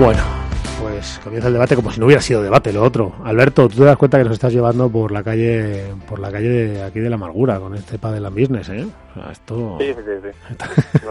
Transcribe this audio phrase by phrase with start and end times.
[0.00, 0.22] Bueno,
[0.80, 3.12] pues comienza el debate como si no hubiera sido debate lo otro.
[3.22, 6.48] Alberto, tú te das cuenta que nos estás llevando por la calle, por la calle
[6.48, 8.86] de aquí de la amargura con este Padel and Business, ¿eh?
[9.10, 9.76] O sea, esto...
[9.78, 10.28] Sí, sí, sí.
[10.54, 11.06] sí.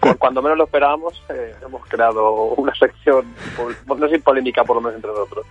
[0.00, 3.26] Cu- Cuando menos lo esperábamos, eh, hemos creado una sección,
[3.86, 5.44] pol- no sin polémica por lo menos entre nosotros.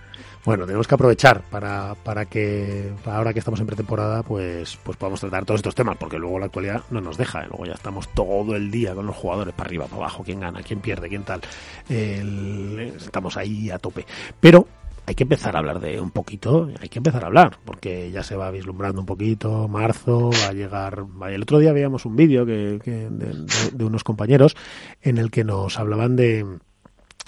[0.44, 4.98] Bueno, tenemos que aprovechar para, para que para ahora que estamos en pretemporada, pues pues
[4.98, 7.46] podamos tratar todos estos temas, porque luego la actualidad no nos deja, ¿eh?
[7.48, 10.62] luego ya estamos todo el día con los jugadores para arriba, para abajo, quién gana,
[10.62, 11.40] quién pierde, quién tal.
[11.88, 14.04] Estamos ahí a tope.
[14.38, 14.68] Pero
[15.06, 18.22] hay que empezar a hablar de un poquito, hay que empezar a hablar, porque ya
[18.22, 21.04] se va vislumbrando un poquito, marzo, va a llegar...
[21.26, 24.56] El otro día veíamos un vídeo que, que de, de- de unos compañeros
[25.00, 26.44] en el que nos hablaban de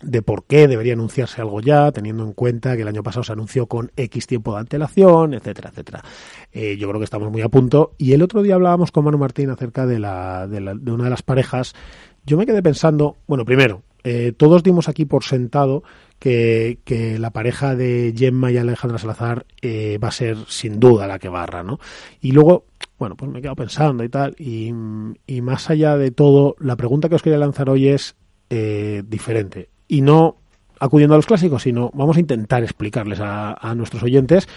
[0.02, 3.32] de por qué debería anunciarse algo ya, teniendo en cuenta que el año pasado se
[3.32, 6.04] anunció con X tiempo de antelación, etcétera, etcétera.
[6.52, 7.92] Eh, yo creo que estamos muy a punto.
[7.96, 11.04] Y el otro día hablábamos con Manu Martín acerca de, la, de, la- de una
[11.04, 11.74] de las parejas.
[12.26, 15.82] Yo me quedé pensando, bueno, primero, eh, todos dimos aquí por sentado
[16.18, 21.06] que, que la pareja de Gemma y Alejandra Salazar eh, va a ser sin duda
[21.06, 21.78] la que barra, ¿no?
[22.20, 22.66] Y luego,
[22.98, 24.72] bueno, pues me he quedado pensando y tal, y,
[25.26, 28.14] y más allá de todo, la pregunta que os quería lanzar hoy es
[28.50, 29.70] eh, diferente.
[29.88, 30.36] Y no
[30.80, 34.48] acudiendo a los clásicos, sino vamos a intentar explicarles a, a nuestros oyentes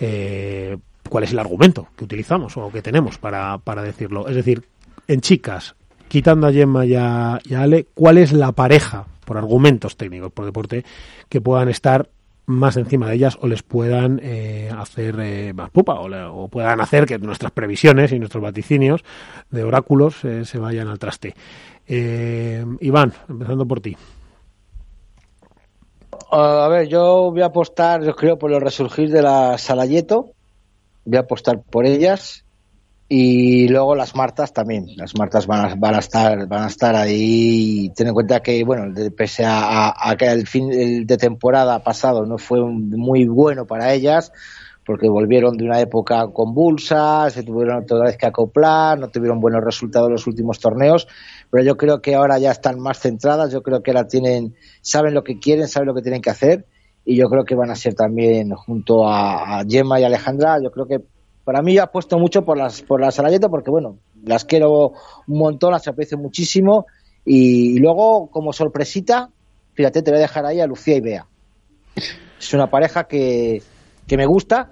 [0.00, 0.76] eh,
[1.08, 4.28] cuál es el argumento que utilizamos o que tenemos para, para decirlo.
[4.28, 4.64] Es decir,
[5.08, 5.74] en chicas,
[6.08, 10.84] quitando a Gemma y a, Ale, ¿cuál es la pareja, por argumentos técnicos, por deporte,
[11.28, 12.08] que puedan estar
[12.46, 16.48] más encima de ellas o les puedan eh, hacer eh, más pupa o, le- o
[16.48, 19.04] puedan hacer que nuestras previsiones y nuestros vaticinios
[19.50, 21.34] de oráculos eh, se vayan al traste.
[21.86, 23.96] Eh, Iván, empezando por ti.
[26.32, 30.30] A ver, yo voy a apostar, yo creo, por el resurgir de la Salayeto.
[31.04, 32.44] Voy a apostar por ellas.
[33.08, 34.86] Y luego las Martas también.
[34.96, 37.90] Las Martas van a, van a estar van a estar ahí.
[37.94, 42.38] Ten en cuenta que, bueno, pese a, a- que el fin de temporada pasado no
[42.38, 44.32] fue muy bueno para ellas,
[44.84, 49.62] porque volvieron de una época convulsa, se tuvieron otra vez que acoplar, no tuvieron buenos
[49.62, 51.06] resultados en los últimos torneos,
[51.50, 55.14] pero yo creo que ahora ya están más centradas, yo creo que ahora tienen, saben
[55.14, 56.66] lo que quieren, saben lo que tienen que hacer,
[57.04, 60.86] y yo creo que van a ser también junto a, Gemma y Alejandra, yo creo
[60.86, 61.00] que
[61.44, 64.92] para mí yo apuesto mucho por las por las Sarayeta porque bueno, las quiero
[65.26, 66.86] un montón, las aprecio muchísimo
[67.24, 69.30] y, luego como sorpresita,
[69.74, 71.26] fíjate, te voy a dejar ahí a Lucía y Bea.
[72.38, 73.62] Es una pareja que,
[74.06, 74.70] que me gusta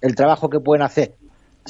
[0.00, 1.14] el trabajo que pueden hacer.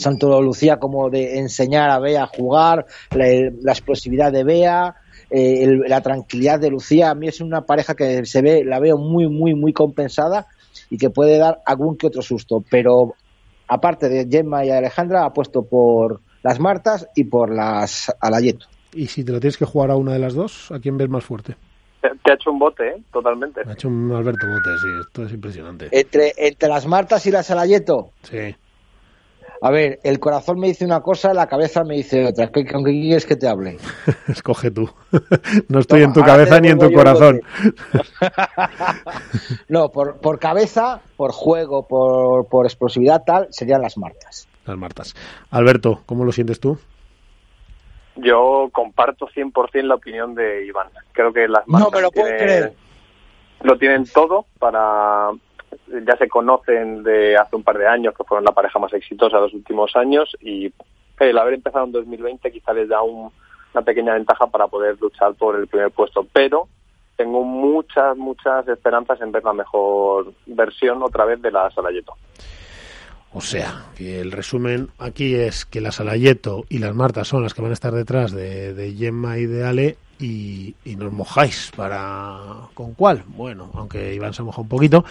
[0.01, 3.27] Tanto Lucía como de enseñar a Bea a jugar, la,
[3.61, 4.95] la explosividad de Bea,
[5.31, 7.11] eh, el- la tranquilidad de Lucía.
[7.11, 10.47] A mí es una pareja que se ve, la veo muy, muy, muy compensada
[10.89, 12.65] y que puede dar algún que otro susto.
[12.71, 13.15] Pero
[13.69, 18.67] aparte de Gemma y Alejandra, apuesto por las Martas y por las Alayeto.
[18.95, 21.09] Y si te lo tienes que jugar a una de las dos, ¿a quién ves
[21.09, 21.55] más fuerte?
[22.01, 23.03] Te, te ha hecho un bote, ¿eh?
[23.13, 23.65] Totalmente.
[23.65, 25.89] Me ha hecho un Alberto Bote, sí, esto es impresionante.
[25.93, 28.55] Entre, entre las Martas y las Alayeto, Sí.
[29.63, 32.49] a ver, el corazón me dice una cosa, la cabeza me dice otra.
[32.51, 33.77] ¿Con con qué quieres que te hable?
[34.29, 34.89] Escoge tú.
[35.69, 37.41] No estoy Toma, en tu cabeza ni en tu corazón.
[39.69, 44.49] No, por, por cabeza, por juego, por, por explosividad, tal, serían las Martas.
[44.67, 45.15] Las Martas.
[45.51, 46.79] Alberto, ¿cómo lo sientes tú?
[48.17, 50.89] Yo comparto 100% la opinión de Iván.
[51.13, 52.73] Creo que las No marcas me lo puedo tienen- creer.
[53.63, 55.31] lo tienen todo para
[56.05, 59.37] ya se conocen de hace un par de años que fueron la pareja más exitosa
[59.37, 60.73] de los últimos años y
[61.21, 63.31] el haber empezado en 2020 quizá les da un-
[63.75, 66.67] una pequeña ventaja para poder luchar por el primer puesto pero
[67.17, 72.15] tengo muchas muchas esperanzas en ver la mejor versión otra vez de la Salayeto
[73.33, 77.55] O sea, que el resumen aquí es que las Alayeto y las Martas son las
[77.55, 81.71] que van a estar detrás de, de Gemma y de Ale y, y nos mojáis
[81.77, 82.39] para...
[82.75, 83.23] ¿Con cuál?
[83.29, 85.05] Bueno, aunque Iván se moja un poquito,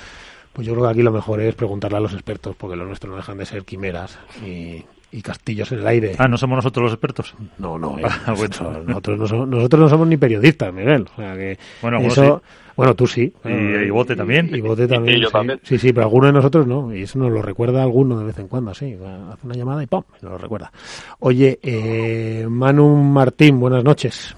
[0.51, 3.09] pues yo creo que aquí lo mejor es preguntarle a los expertos porque lo nuestro
[3.09, 6.15] no dejan de ser quimeras y, y castillos en el aire.
[6.17, 7.33] Ah, ¿no somos nosotros los expertos?
[7.57, 8.49] No, no, eh, Ah, bueno.
[8.49, 11.05] nosotros, nosotros no somos, nosotros no somos ni periodistas, Miguel.
[11.11, 12.41] O sea que Bueno, bueno, eso,
[12.75, 13.33] bueno, tú sí.
[13.45, 14.49] Y- y Bote también.
[14.55, 15.17] Y, Bote también.
[15.17, 15.33] Y yo sí.
[15.33, 15.59] también.
[15.63, 16.93] Sí, sí, pero alguno de nosotros no.
[16.95, 18.93] Y eso nos lo recuerda alguno de vez en cuando, sí.
[19.31, 20.03] Hace una llamada y ¡pum!
[20.21, 20.71] Nos lo recuerda.
[21.19, 24.35] Oye, eh, Manu Martín, buenas noches.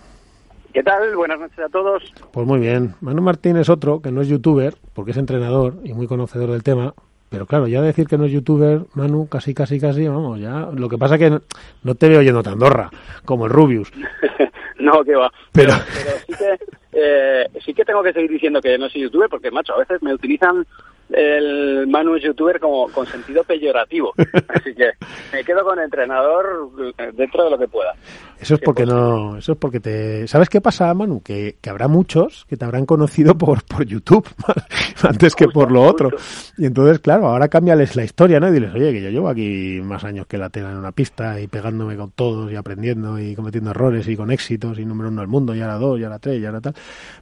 [0.74, 1.16] ¿Qué tal?
[1.18, 2.02] Buenas noches a todos.
[2.32, 2.96] Pues muy bien.
[3.02, 6.64] Manu Martín es otro que no es youtuber, porque es entrenador y muy conocedor del
[6.64, 6.94] tema.
[7.32, 10.68] Pero claro, ya decir que no es youtuber, Manu, casi, casi, casi, vamos, ya.
[10.76, 12.90] Lo que pasa que no, te veo yendo a Andorra,
[13.24, 13.90] como el Rubius.
[14.80, 15.32] no, que va.
[15.54, 15.72] Pero,
[16.04, 16.60] Pero sí que,
[16.92, 20.04] eh, sí que tengo que seguir diciendo que no soy youtuber porque, macho, a veces
[20.04, 20.68] me utilizan
[21.14, 24.14] el Manu es youtuber como con sentido peyorativo.
[24.48, 24.92] Así que
[25.34, 26.72] me quedo con entrenador
[27.14, 27.94] dentro de lo que pueda.
[28.40, 31.22] Eso es porque no, eso es porque te, ¿sabes qué pasa, Manu?
[31.22, 34.28] Que, que habrá muchos que te habrán conocido por, por YouTube
[35.04, 36.10] antes que por lo otro.
[36.58, 38.50] Y entonces, claro, ahora cámbiales la historia, ¿no?
[38.50, 41.40] Y diles, oye, que yo llevo aquí más años que la tela en una pista
[41.40, 45.22] y pegándome con todos y aprendiendo y cometiendo errores y con éxitos y número uno
[45.22, 46.74] del mundo y ahora dos y ahora tres y ahora tal.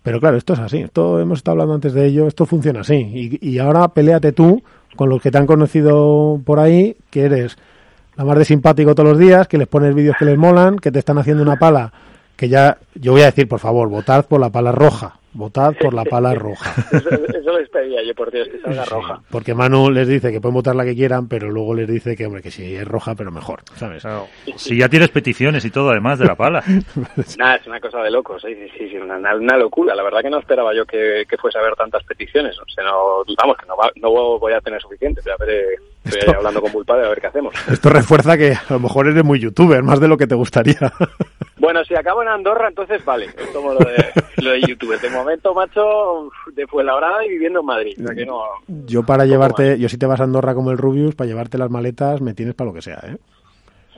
[0.01, 0.77] Pero claro, esto es así.
[0.77, 2.27] Esto hemos estado hablando antes de ello.
[2.27, 2.95] Esto funciona así.
[2.95, 4.61] Y, y ahora peleate tú
[4.95, 7.57] con los que te han conocido por ahí, que eres
[8.17, 10.91] la más de simpático todos los días, que les pones vídeos que les molan, que
[10.91, 11.93] te están haciendo una pala,
[12.35, 15.93] que ya, yo voy a decir, por favor, votad por la pala roja, votad por
[15.93, 16.73] la pala roja.
[16.91, 19.21] Eso, eso les pedía yo, por Dios, que salga Sí, roja.
[19.29, 22.25] porque Manu les dice que pueden votar la que quieran, pero luego les dice que,
[22.25, 24.03] hombre, que si es roja, pero mejor, ¿sabes?
[24.55, 26.63] Si ya tienes peticiones y todo, además de la pala.
[27.37, 29.95] Nada, es una cosa de locos, sí, sí, sí, sí, una, una locura.
[29.95, 32.57] La verdad que no esperaba yo que, que fuese a haber tantas peticiones.
[32.59, 35.21] O sea, no, vamos, que no, va- no voy a tener suficiente.
[35.23, 37.53] Pero a ver, eh, estoy Esto- hablando con Bulpadre a ver qué hacemos.
[37.71, 40.77] Esto refuerza que a lo mejor eres muy youtuber, más de lo que te gustaría.
[41.57, 44.05] Bueno, si acabo en Andorra, entonces vale, es como lo de,
[44.37, 44.99] lo de YouTube.
[44.99, 47.97] De momento, macho, de Fuenlabrada y viviendo en Madrid.
[48.01, 50.77] O sea que no, Yo para llevarte, yo si te vas a Andorra como el
[50.77, 53.17] Rubius, para llevarte las maletas me tienes para lo que sea, ¿eh?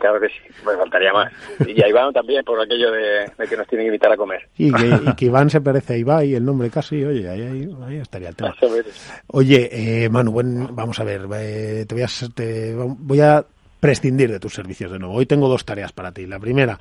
[0.02, 0.34] Claro que sí,
[0.66, 1.32] me faltaría más.
[1.66, 4.50] Y a Iván también, por aquello de, de que nos tienen que invitar a comer.
[4.58, 8.28] Y que, y que Iván se parece a Ibai, el nombre casi, oye, ahí, estaría
[8.30, 8.54] el tema.
[9.28, 9.70] Oye,
[10.04, 13.46] eh, Manu, buen- vamos a ver, eh, te voy a, te- voy a
[13.80, 15.16] prescindir de tus servicios de nuevo.
[15.16, 16.26] Hoy tengo dos tareas para ti.
[16.28, 16.78] La primera,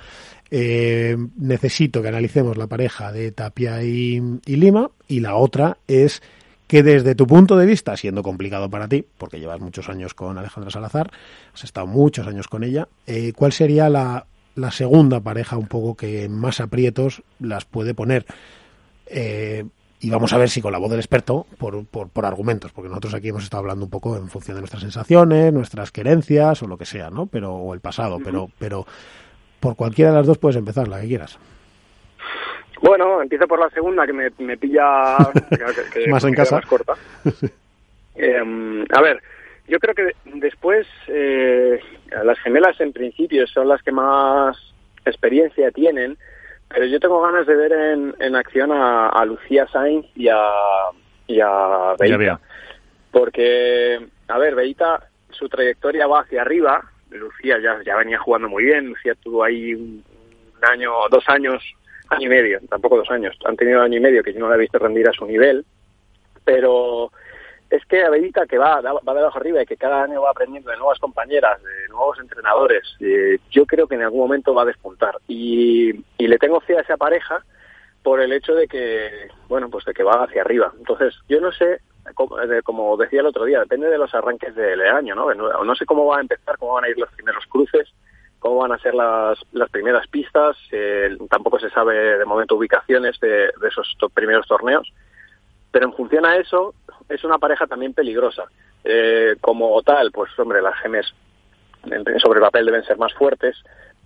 [0.50, 4.90] eh, necesito que analicemos la pareja de Tapia y, y Lima.
[5.08, 6.22] Y la otra es
[6.70, 10.38] que desde tu punto de vista, siendo complicado para ti, porque llevas muchos años con
[10.38, 11.10] Alejandra Salazar,
[11.52, 15.96] has estado muchos años con ella, eh, ¿cuál sería la, la segunda pareja un poco
[15.96, 18.24] que más aprietos las puede poner?
[19.06, 19.64] Eh,
[19.98, 22.88] y vamos a ver si con la voz del experto, por, por, por argumentos, porque
[22.88, 26.68] nosotros aquí hemos estado hablando un poco en función de nuestras sensaciones, nuestras querencias o
[26.68, 27.26] lo que sea, ¿no?
[27.26, 28.86] Pero, o el pasado, pero, pero
[29.58, 31.36] por cualquiera de las dos puedes empezar, la que quieras.
[32.82, 35.16] Bueno, empiezo por la segunda, que me, me pilla
[35.92, 36.56] que- que- Más en casa.
[36.56, 36.94] más corta.
[38.22, 39.22] Eh, a ver,
[39.66, 41.80] yo creo que después eh,
[42.22, 44.58] las gemelas en principio son las que más
[45.06, 46.18] experiencia tienen,
[46.68, 50.36] pero yo tengo ganas de ver en, en acción a, a Lucía Sainz y a,
[51.28, 52.40] y a Beita.
[53.10, 53.98] Porque,
[54.28, 56.84] a ver, Beita, su trayectoria va hacia arriba.
[57.10, 58.88] Lucía ya, ya venía jugando muy bien.
[58.88, 60.04] Lucía tuvo ahí un,
[60.58, 61.62] un año, dos años,
[62.10, 63.36] año y medio, tampoco dos años.
[63.44, 65.64] Han tenido año y medio que yo no la he visto rendir a su nivel.
[66.44, 67.10] Pero
[67.68, 70.30] es que a Beita, que va, va de abajo arriba y que cada año va
[70.30, 74.62] aprendiendo de nuevas compañeras, de nuevos entrenadores, eh, yo creo que en algún momento va
[74.62, 75.16] a despuntar.
[75.28, 77.44] Y, y le tengo fe a esa pareja
[78.02, 80.72] por el hecho de que, bueno, pues de que va hacia arriba.
[80.78, 81.80] Entonces, yo no sé,
[82.14, 85.14] como, de- como decía el otro día, depende de los arranques del año.
[85.14, 87.92] No, no sé cómo va a empezar, cómo van a ir los primeros cruces,
[88.40, 93.20] cómo van a ser las, las primeras pistas, eh, tampoco se sabe de momento ubicaciones
[93.20, 94.92] de, de esos primeros torneos,
[95.70, 96.74] pero en función a eso,
[97.08, 98.44] es una pareja también peligrosa.
[98.82, 101.06] Eh, como tal, pues hombre, las gemes
[102.18, 103.56] sobre el papel deben ser más fuertes,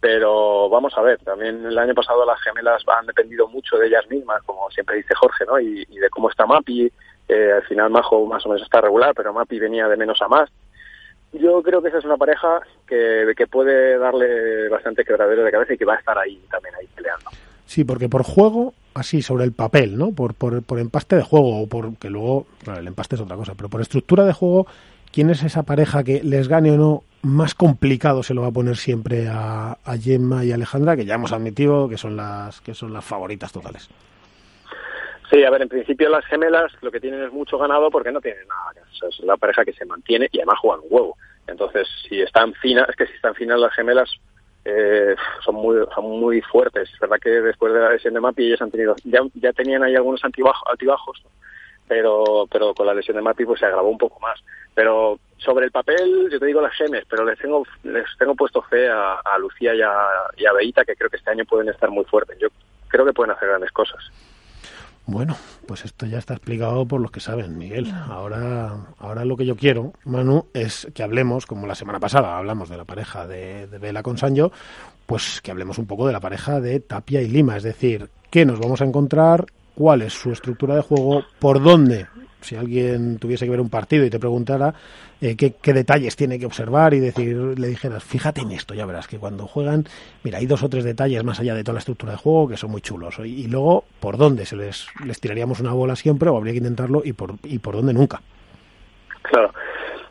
[0.01, 4.07] pero vamos a ver, también el año pasado las gemelas han dependido mucho de ellas
[4.11, 5.59] mismas, como siempre dice Jorge, ¿no?
[5.59, 6.93] Y, y de cómo está Mapi,
[7.29, 10.29] eh, al final Majo más o menos está regular, pero Mapi venía de menos a
[10.29, 10.51] más.
[11.35, 15.75] Yo creo que esa es una pareja que, que puede darle bastante quebradero de cabeza
[15.75, 17.31] y que va a estar ahí también ahí peleando.
[17.67, 20.13] Sí, porque por juego, así sobre el papel, ¿no?
[20.13, 23.55] Por, por, por empaste de juego, o por que luego, el empaste es otra cosa,
[23.57, 24.67] pero por estructura de juego,
[25.13, 27.03] ¿quién es esa pareja que les gane o no?
[27.23, 31.15] Más complicado se lo va a poner siempre a, a Gemma y Alejandra, que ya
[31.15, 33.89] hemos admitido que son las que son las favoritas totales.
[35.35, 38.21] Sí, a ver, en principio las gemelas lo que tienen es mucho ganado porque no
[38.21, 38.87] tienen nada.
[39.09, 41.17] Es la pareja que se mantiene y además juegan un huevo.
[41.49, 44.09] Entonces, si están finas, es que si están finas las gemelas
[44.65, 46.89] eh, son muy son muy fuertes.
[46.89, 49.83] Es verdad que después de la lesión de Mapi ellas han tenido ya, ya tenían
[49.83, 51.25] ahí algunos altibajos, altibajos
[51.89, 54.41] pero pero con la lesión de Mapi pues se agravó un poco más.
[54.73, 58.63] Pero sobre el papel, yo te digo las gemes, pero les tengo, les tengo puesto
[58.63, 61.71] fe a, a Lucía y a, y a Beita, que creo que este año pueden
[61.71, 62.39] estar muy fuertes.
[62.39, 62.49] Yo
[62.87, 63.99] creo que pueden hacer grandes cosas.
[65.07, 67.93] Bueno, pues esto ya está explicado por los que saben, Miguel.
[68.09, 72.71] Ahora, ahora lo que yo quiero, Manu, es que hablemos, como la semana pasada hablamos
[72.71, 74.51] de la pareja de, de Vela con Sancho,
[75.05, 78.47] pues que hablemos un poco de la pareja de Tapia y Lima, es decir, qué
[78.47, 79.45] nos vamos a encontrar,
[79.75, 82.07] cuál es su estructura de juego, por dónde
[82.45, 84.75] si alguien tuviese que ver un partido y te preguntara
[85.21, 88.87] eh, qué, qué, detalles tiene que observar y decir, le dijeras, fíjate en esto, ya
[88.87, 89.85] verás que cuando juegan,
[90.23, 92.57] mira, hay dos o tres detalles más allá de toda la estructura de juego que
[92.57, 93.19] son muy chulos.
[93.21, 96.59] Y, y luego, ¿por dónde se les, les tiraríamos una bola siempre o habría que
[96.59, 98.21] intentarlo y por, y por dónde nunca?
[99.23, 99.53] Claro.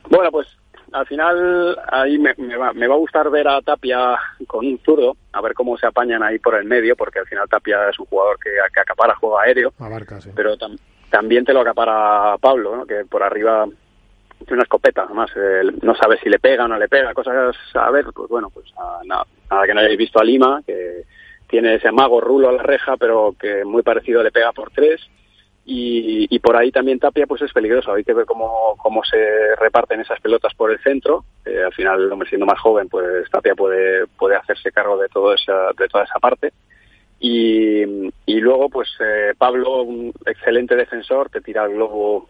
[0.10, 0.48] Bueno, pues
[0.94, 4.80] al final ahí me, me, va, me va a gustar ver a Tapia con un
[4.80, 8.00] zurdo, a ver cómo se apañan ahí por el medio, porque al final Tapia es
[8.00, 10.30] un jugador que, que acapara juego aéreo, Abarca, sí.
[10.36, 10.75] pero tam
[11.13, 12.86] también te lo acapara Pablo, ¿no?
[12.88, 13.65] que por arriba
[14.39, 15.29] tiene una escopeta, además
[15.84, 18.65] no sabe si le pega o no le pega, cosas a ver, pues bueno, pues
[18.75, 21.03] nada, nada, que no hayáis visto a Lima, que
[21.48, 25.01] tiene ese mago rulo a la reja, pero que muy parecido le pega por tres,
[25.65, 29.55] y, y por ahí también Tapia pues es peligroso, hay que ver cómo, cómo se
[29.58, 33.53] reparten esas pelotas por el centro, eh, al final, hombre, siendo más joven, pues Tapia
[33.53, 36.53] puede, puede hacerse cargo de, todo esa, de toda esa parte,
[37.25, 42.27] y, luego, pues eh, Pablo, un excelente defensor, te tira el globo,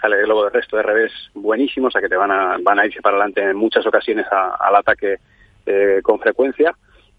[0.00, 2.80] sale el globo de resto de revés buenísimo, o sea que te van a, van
[2.80, 5.18] a irse para adelante en muchas ocasiones a, al ataque
[5.66, 6.74] eh, con frecuencia.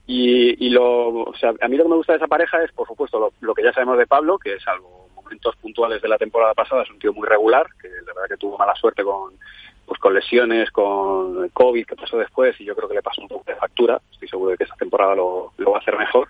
[0.05, 2.72] Y, y lo, o sea, a mí lo que me gusta de esa pareja es,
[2.74, 6.17] por supuesto, lo, que ya sabemos de Pablo, que es algo, momentos puntuales de la
[6.17, 9.31] temporada pasada, es un tío muy regular, que la verdad que tuvo mala suerte con,
[9.86, 13.29] pues con lesiones, con COVID que pasó después y yo creo que le pasó un
[13.29, 14.01] poco de factura.
[14.12, 16.27] Estoy seguro de que esta temporada lo va a hacer mejor.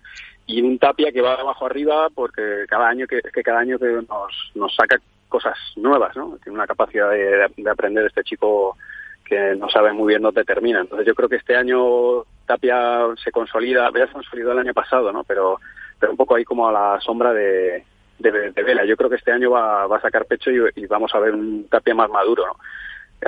[0.48, 3.80] Y un Tapia que va de abajo arriba porque cada año que, que cada año
[3.80, 6.38] que nos, nos saca cosas nuevas, ¿no?
[6.44, 8.78] Tiene una capacidad de, de aprender este chico
[9.26, 10.82] que no sabe muy bien dónde termina.
[10.82, 15.12] Entonces yo creo que este año Tapia se consolida, ya se consolidó el año pasado,
[15.12, 15.24] ¿no?
[15.24, 15.60] Pero,
[16.00, 17.84] pero un poco ahí como a la sombra de,
[18.20, 18.86] de, de Vela.
[18.86, 21.34] Yo creo que este año va, va a sacar pecho y, y vamos a ver
[21.34, 22.56] un Tapia más maduro, ¿no?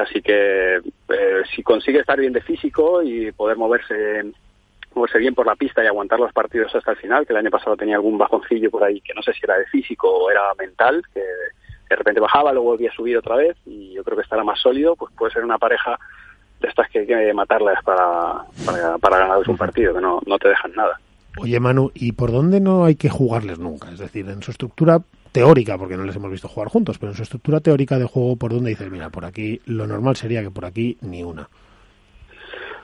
[0.01, 4.31] Así que eh, si consigue estar bien de físico y poder moverse
[4.93, 7.51] moverse bien por la pista y aguantar los partidos hasta el final, que el año
[7.51, 10.41] pasado tenía algún bajoncillo por ahí que no sé si era de físico o era
[10.57, 14.23] mental, que de repente bajaba, luego volvía a subir otra vez y yo creo que
[14.23, 15.97] estará más sólido, pues puede ser una pareja
[16.59, 20.37] de estas que hay que matarlas para, para, para ganar un partido, que no, no
[20.39, 20.99] te dejan nada.
[21.39, 23.91] Oye, Manu, ¿y por dónde no hay que jugarles nunca?
[23.91, 24.99] Es decir, en su estructura
[25.31, 28.37] teórica, porque no les hemos visto jugar juntos, pero en su estructura teórica de juego,
[28.37, 31.47] ¿por dónde dices, mira, por aquí lo normal sería que por aquí ni una?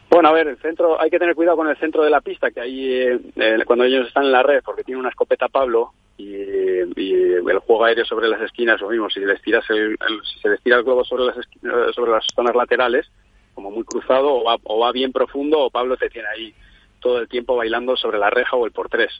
[0.09, 2.51] Bueno, a ver, el centro, hay que tener cuidado con el centro de la pista,
[2.51, 6.33] que ahí eh, cuando ellos están en la red, porque tiene una escopeta Pablo y,
[6.33, 10.61] el juego aéreo sobre las esquinas, lo mismo, si les tiras el, si se les
[10.61, 13.09] tira el globo sobre las esquinas, sobre las zonas laterales,
[13.53, 16.53] como muy cruzado, o va, o va bien profundo, o Pablo te tiene ahí
[16.99, 19.11] todo el tiempo bailando sobre la reja o el por tres.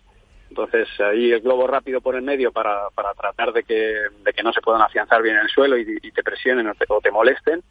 [0.49, 4.43] Entonces ahí el globo rápido por el medio para, para tratar de que, de que
[4.43, 7.01] no se puedan afianzar bien en el suelo y, y te presionen o te, o
[7.01, 7.63] te molesten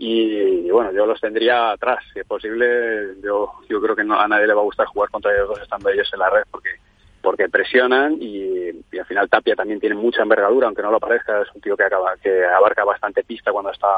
[0.00, 4.28] y, bueno, yo los tendría atrás, si es posible, yo, yo creo que no, a
[4.28, 6.70] nadie le va a gustar jugar contra ellos dos estando ellos en la red, porque
[7.20, 11.42] porque presionan y, y, al final Tapia también tiene mucha envergadura, aunque no lo parezca,
[11.42, 13.88] es un tío que acaba, que abarca bastante pista cuando está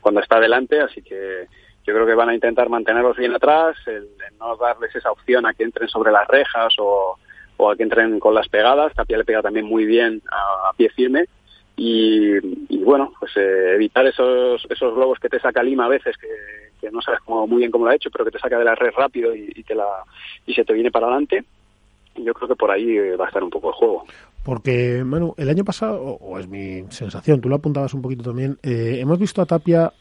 [0.00, 1.46] cuando está adelante, así que
[1.86, 3.94] yo creo que van a intentar mantenerlos bien atrás, el,
[4.28, 7.16] el no darles esa opción a que entren sobre las rejas o,
[7.58, 10.90] o a que entren con las pegadas, Tapia le pega también muy bien a pie
[10.90, 11.26] firme
[11.80, 16.90] y, bueno, pues eh, evitar esos esos globos que te saca Lima a veces que,
[16.90, 18.74] no sabes cómo, muy bien cómo lo ha hecho, pero que te saca de la
[18.74, 19.86] red rápido y, te la
[20.44, 21.44] y se te viene para adelante.
[22.16, 24.04] Yo creo que por ahí va a estar un poco el juego.
[24.44, 28.24] Porque, Manu, el año pasado, o, o es mi sensación, tú lo apuntabas un poquito
[28.24, 29.92] también, eh, hemos visto a Tapia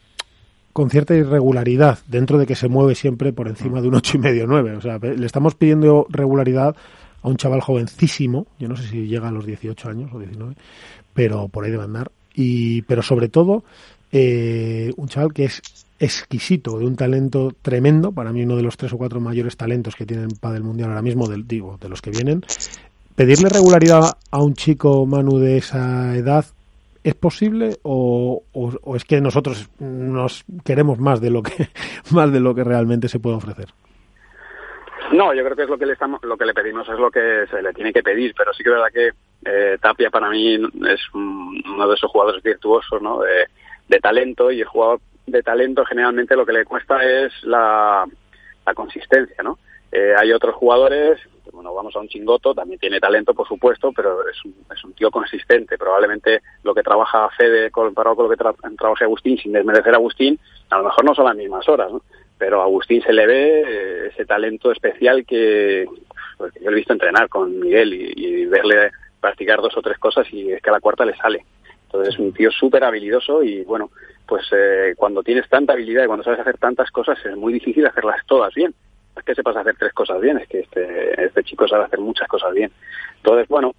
[0.73, 4.19] con cierta irregularidad, dentro de que se mueve siempre por encima de un ocho y
[4.19, 4.75] medio nueve.
[4.75, 6.75] O sea, le estamos pidiendo regularidad
[7.27, 10.55] a un chaval jovencísimo, yo no sé si llega a los 18 años o 19,
[11.13, 12.11] pero por ahí debe andar.
[12.33, 13.63] Y, pero sobre todo,
[14.11, 15.61] eh, un chaval que es
[15.99, 19.95] exquisito, de un talento tremendo, para mí uno de los tres o cuatro mayores talentos
[19.95, 22.43] que tiene el Padel Mundial ahora mismo, del, digo, de los que vienen.
[23.15, 26.45] ¿Pedirle regularidad a un chico, Manu, de esa edad,
[27.03, 31.69] es posible o, o, o, es que nosotros nos queremos más de lo que
[32.11, 33.73] más de lo que realmente se puede ofrecer?
[35.11, 37.09] No, yo creo que es lo que le estamos, lo que le pedimos es lo
[37.09, 39.11] que se le tiene que pedir, pero sí que es verdad que
[39.45, 43.21] eh, Tapia para mí es un, uno de esos jugadores virtuosos, ¿no?
[43.21, 43.47] De,
[43.87, 48.05] de, talento y el jugador de talento generalmente lo que le cuesta es la,
[48.65, 49.59] la consistencia, ¿no?
[49.91, 51.19] Eh, hay otros jugadores,
[51.53, 54.93] Bueno, vamos a un chingoto, también tiene talento, por supuesto, pero es un, es un
[54.93, 55.77] tío consistente.
[55.77, 59.97] Probablemente lo que trabaja Fede comparado con lo que tra trabaja Agustín, sin desmerecer a
[59.97, 60.37] Agustín,
[60.69, 62.01] a lo mejor no son las mismas horas, ¿no?
[62.37, 65.85] Pero a Agustín se le ve eh, ese talento especial que,
[66.37, 70.51] pues, yo he visto entrenar con Miguel y, verle practicar dos o tres cosas y
[70.51, 71.43] es que a la cuarta le sale.
[71.85, 73.89] Entonces es un tío súper habilidoso y bueno,
[74.25, 77.85] pues eh, cuando tienes tanta habilidad y cuando sabes hacer tantas cosas es muy difícil
[77.85, 78.73] hacerlas todas bien.
[79.17, 82.27] Es que sepas hacer tres cosas bien, es que este, este chico sabe hacer muchas
[82.27, 82.71] cosas bien.
[83.17, 83.73] Entonces, bueno,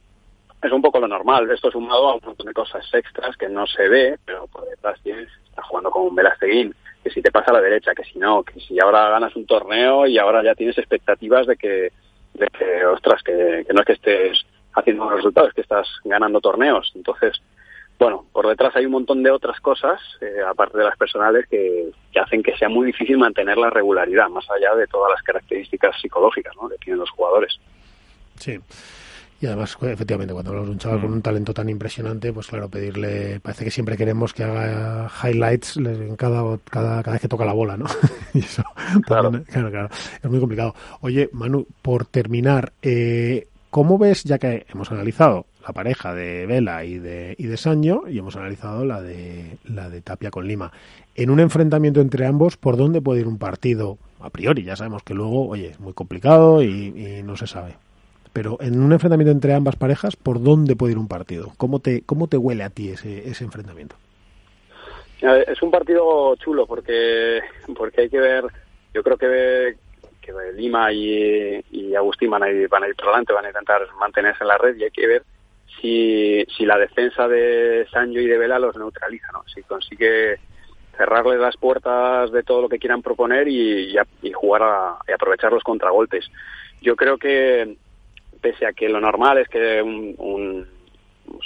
[0.63, 1.51] es un poco lo normal.
[1.51, 5.01] Esto sumado a un montón de cosas extras que no se ve, pero por detrás
[5.03, 8.19] tienes, estás jugando con un Velasteguín, que si te pasa a la derecha, que si
[8.19, 11.93] no, que si ahora ganas un torneo y ahora ya tienes expectativas de que,
[12.35, 15.87] de que ostras, que, que no es que estés haciendo unos resultados, es que estás
[16.05, 16.93] ganando torneos.
[16.95, 17.41] Entonces,
[17.99, 21.91] bueno, por detrás hay un montón de otras cosas, eh, aparte de las personales, que,
[22.13, 26.01] que, hacen que sea muy difícil mantener la regularidad, más allá de todas las características
[26.01, 27.59] psicológicas que tienen los jugadores.
[28.37, 28.59] Sí.
[29.41, 32.69] Y además, efectivamente, cuando hablamos de un chaval con un talento tan impresionante, pues claro,
[32.69, 37.45] pedirle, parece que siempre queremos que haga highlights en cada, cada, cada vez que toca
[37.45, 37.87] la bola, ¿no?
[38.35, 38.65] y eso,
[39.07, 39.31] claro.
[39.31, 39.89] También, claro, claro,
[40.21, 40.75] es muy complicado.
[41.03, 46.85] Oye, Manu, por terminar, eh, ¿cómo ves, ya que hemos analizado la pareja de Vela
[46.85, 50.73] y de, y de Sancho y hemos analizado la de, la de Tapia con Lima,
[51.15, 53.99] en un enfrentamiento entre ambos, ¿por dónde puede ir un partido?
[54.19, 57.77] A priori, ya sabemos que luego, oye, es muy complicado y, y no se sabe
[58.39, 61.51] pero en un enfrentamiento entre ambas parejas, ¿por dónde puede ir un partido?
[61.57, 63.97] ¿Cómo te, cómo te huele a ti ese, ese enfrentamiento?
[65.21, 67.41] Es un partido chulo porque,
[67.77, 68.45] porque hay que ver,
[68.95, 69.75] yo creo que,
[70.21, 73.83] que Lima y, Agustín van a, ir, van a ir por delante, van a intentar
[73.99, 75.25] mantenerse en la red y hay que ver
[75.81, 79.43] si, si la defensa de Sancho y de Vela los neutraliza, ¿no?
[79.53, 80.39] si consigue
[80.97, 85.53] cerrarles las puertas de todo lo que quieran proponer y, y jugar a, y aprovechar
[85.53, 86.31] los contragolpes.
[86.81, 87.77] Yo creo que
[88.41, 90.67] pese a que lo normal es que un, un,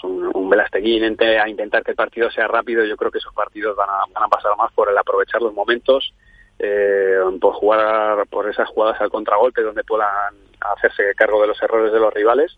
[0.02, 3.76] un, un Velasteguín a intentar que el partido sea rápido, yo creo que esos partidos
[3.76, 6.12] van a, van a pasar más por el aprovechar los momentos,
[6.58, 11.92] eh, por jugar por esas jugadas al contragolpe donde puedan hacerse cargo de los errores
[11.92, 12.56] de los rivales.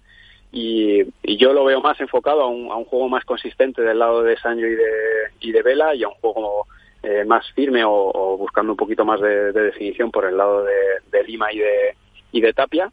[0.52, 1.02] Y,
[1.36, 4.36] yo lo veo más enfocado a un, a un juego más consistente del lado de
[4.36, 4.92] Sancho y de,
[5.40, 6.66] y de Vela y a un juego
[7.02, 10.72] eh, más firme o, buscando un poquito más de, de definición por el lado de,
[11.10, 11.96] de Lima y de,
[12.30, 12.92] y de Tapia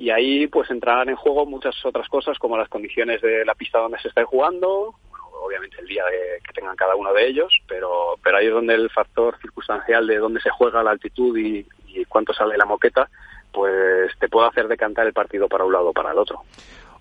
[0.00, 3.80] y ahí pues entrarán en juego muchas otras cosas como las condiciones de la pista
[3.80, 4.94] donde se esté jugando,
[5.44, 8.74] obviamente el día de, que tengan cada uno de ellos, pero, pero ahí es donde
[8.76, 13.10] el factor circunstancial de dónde se juega la altitud y, y cuánto sale la moqueta,
[13.52, 16.44] pues te puede hacer decantar el partido para un lado o para el otro.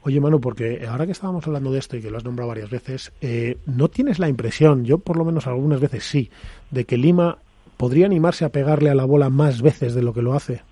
[0.04, 2.70] Oye, Manu, porque ahora que estábamos hablando de esto y que lo has nombrado varias
[2.70, 6.32] veces, eh, ¿no tienes la impresión, yo por lo menos algunas veces sí,
[6.70, 7.38] de que Lima
[7.78, 10.64] podría animarse a pegarle a la bola más veces de lo que lo hace?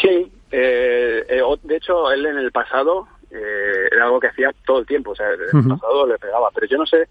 [0.00, 4.78] Sí, eh, eh, de hecho, él en el pasado eh, era algo que hacía todo
[4.80, 5.78] el tiempo, o sea, en el uh -huh.
[5.80, 7.08] pasado le pegaba, pero yo no sé,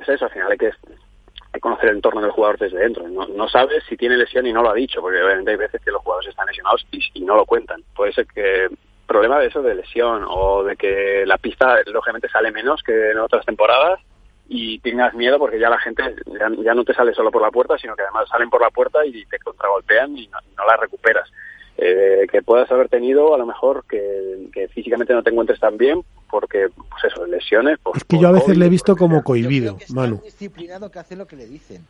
[0.00, 3.06] es eso, al final hay que, hay que conocer el entorno del jugador desde dentro,
[3.08, 5.80] no, no sabes si tiene lesión y no lo ha dicho, porque obviamente hay veces
[5.84, 8.68] que los jugadores están lesionados y, y no lo cuentan, puede ser que
[9.06, 13.18] problema de eso de lesión o de que la pista lógicamente sale menos que en
[13.18, 14.00] otras temporadas
[14.48, 17.50] y tengas miedo porque ya la gente ya, ya, no te sale solo por la
[17.50, 20.76] puerta, sino que además salen por la puerta y te contragolpean y no, no la
[20.76, 21.30] recuperas
[21.78, 25.76] eh, que puedas haber tenido a lo mejor que, que, físicamente no te encuentres tan
[25.76, 28.96] bien porque pues eso lesiones pues, es que yo a veces COVID, le he visto
[28.96, 30.16] como cohibido que Manu.
[30.16, 31.84] es disciplinado que hace lo que le dicen.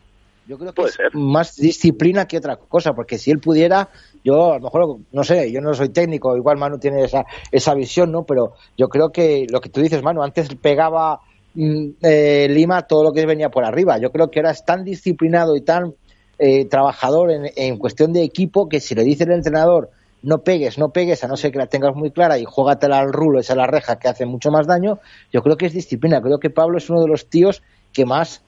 [0.47, 1.09] Yo creo que Puede es ser.
[1.13, 3.89] más disciplina que otra cosa porque si él pudiera
[4.23, 7.73] yo a lo mejor no sé yo no soy técnico igual Manu tiene esa esa
[7.73, 11.19] visión no pero yo creo que lo que tú dices Manu antes pegaba
[11.55, 13.97] eh, Lima todo lo que venía por arriba.
[13.97, 15.93] Yo creo que ahora es tan disciplinado y tan
[16.39, 20.77] eh, trabajador en, en, cuestión de equipo que si le dice el entrenador no pegues,
[20.77, 23.55] no pegues, a no ser que la tengas muy clara y juégatela al rulo, esa
[23.55, 24.99] la reja que hace mucho más daño,
[25.31, 26.21] yo creo que es disciplina.
[26.21, 27.61] Creo que Pablo es uno de los tíos
[27.93, 28.41] que más,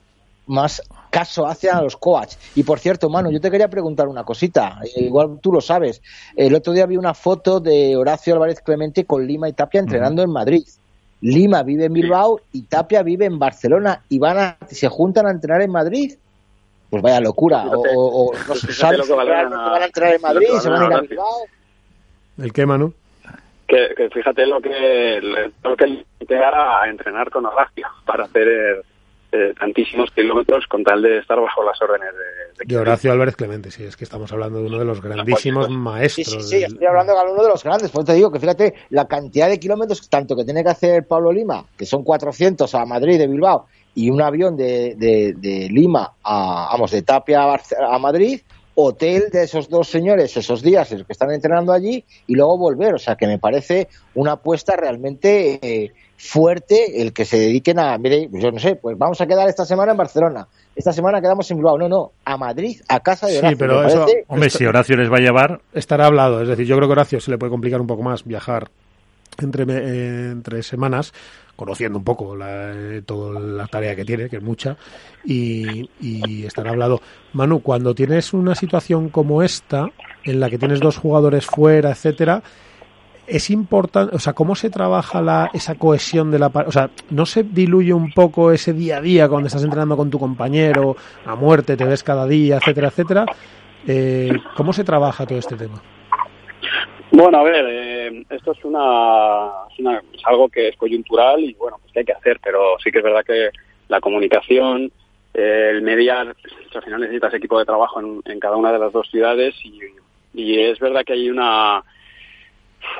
[0.47, 2.35] más caso hace a los coach.
[2.55, 6.01] Y por cierto, Manu, yo te quería preguntar una cosita, igual tú lo sabes.
[6.35, 10.21] El otro día vi una foto de Horacio Álvarez Clemente con Lima y Tapia entrenando
[10.21, 10.27] uh -huh.
[10.27, 10.63] en Madrid.
[11.21, 15.31] Lima vive en Bilbao y Tapia vive en Barcelona y van a, se juntan a
[15.31, 16.15] entrenar en Madrid
[16.91, 17.63] pues vaya locura.
[17.67, 20.85] O, o, o no se sabe si van a entrar en Madrid, se van a
[20.87, 21.45] ir a Bilbao.
[22.37, 22.93] ¿El qué, Manu?
[23.65, 25.21] Que, que, fíjate lo que
[25.63, 28.83] lo que llegar a entrenar con Horacio para hacer
[29.31, 33.37] eh, tantísimos kilómetros con tal de estar bajo las órdenes de, de, de Horacio Álvarez
[33.37, 36.27] Clemente, sí, es que estamos hablando de uno de los grandísimos maestros.
[36.27, 38.41] Sí, sí, sí, estoy hablando de uno de los grandes, por eso te digo que
[38.41, 42.75] fíjate la cantidad de kilómetros tanto que tiene que hacer Pablo Lima, que son 400
[42.75, 47.41] a Madrid de Bilbao, y un avión de, de, de Lima a, vamos, de Tapia
[47.43, 47.59] a,
[47.93, 48.39] a, Madrid,
[48.75, 52.57] hotel de esos dos señores esos días en los que están entrenando allí y luego
[52.57, 52.93] volver.
[52.95, 57.97] O sea, que me parece una apuesta realmente eh, fuerte el que se dediquen a,
[57.97, 61.49] mire, yo no sé, pues vamos a quedar esta semana en Barcelona, esta semana quedamos
[61.51, 63.57] en Bilbao, no, no, a Madrid, a casa de Sí, Horacio.
[63.57, 66.41] pero Me eso- parece- Hombre, si Horacio les va a llevar, estará hablado.
[66.43, 68.69] Es decir, yo creo que Horacio se le puede complicar un poco más viajar
[69.39, 71.13] entre, eh, entre semanas,
[71.55, 73.03] conociendo un poco la, eh,
[73.39, 74.77] la tarea que tiene, que es mucha,
[75.23, 77.01] y, y estará hablado.
[77.33, 79.89] Manu, cuando tienes una situación como esta,
[80.23, 82.41] en la que tienes dos jugadores fuera, etcétera,
[83.27, 87.25] es importante, o sea, ¿cómo se trabaja la, esa cohesión de la O sea, ¿no
[87.25, 91.35] se diluye un poco ese día a día cuando estás entrenando con tu compañero, a
[91.35, 93.25] muerte, te ves cada día, etcétera, etcétera?
[93.87, 95.81] Eh, ¿Cómo se trabaja todo este tema?
[97.11, 101.53] Bueno, a ver, eh, esto es, una, es una- es algo que es coyuntural y
[101.53, 103.49] bueno, pues que hay que hacer, pero sí que es verdad que
[103.87, 104.91] la comunicación,
[105.33, 108.91] eh, el mediar, pues, al final necesitas equipo de trabajo en, cada una de las
[108.93, 109.79] dos ciudades y,
[110.33, 111.83] es verdad que hay una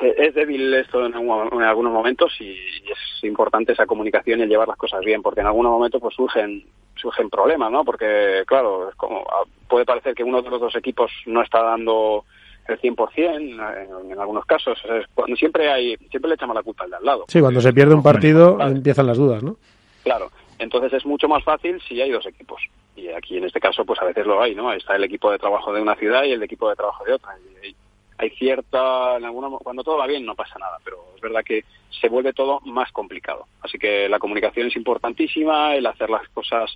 [0.02, 4.48] es débil esto en, en algunos momentos y, y es importante esa comunicación y el
[4.48, 7.84] llevar las cosas bien, porque en algunos momentos pues surgen surgen problemas, ¿no?
[7.84, 11.62] Porque claro, es como ah, puede parecer que uno de los dos equipos no está
[11.62, 12.24] dando
[12.68, 14.78] el 100% en, en algunos casos.
[14.84, 17.24] Es cuando siempre hay siempre le echamos la culpa al de al lado.
[17.28, 19.56] Sí, cuando se pierde un partido empiezan las dudas, ¿no?
[20.02, 22.62] Claro, entonces es mucho más fácil si hay dos equipos.
[22.94, 24.72] Y aquí en este caso, pues a veces lo hay, ¿no?
[24.72, 27.32] Está el equipo de trabajo de una ciudad y el equipo de trabajo de otra.
[27.38, 27.76] Y hay,
[28.18, 31.64] hay cierta, en alguna, cuando todo va bien no pasa nada, pero es verdad que
[32.00, 33.46] se vuelve todo más complicado.
[33.62, 36.70] Así que la comunicación es importantísima, el hacer las cosas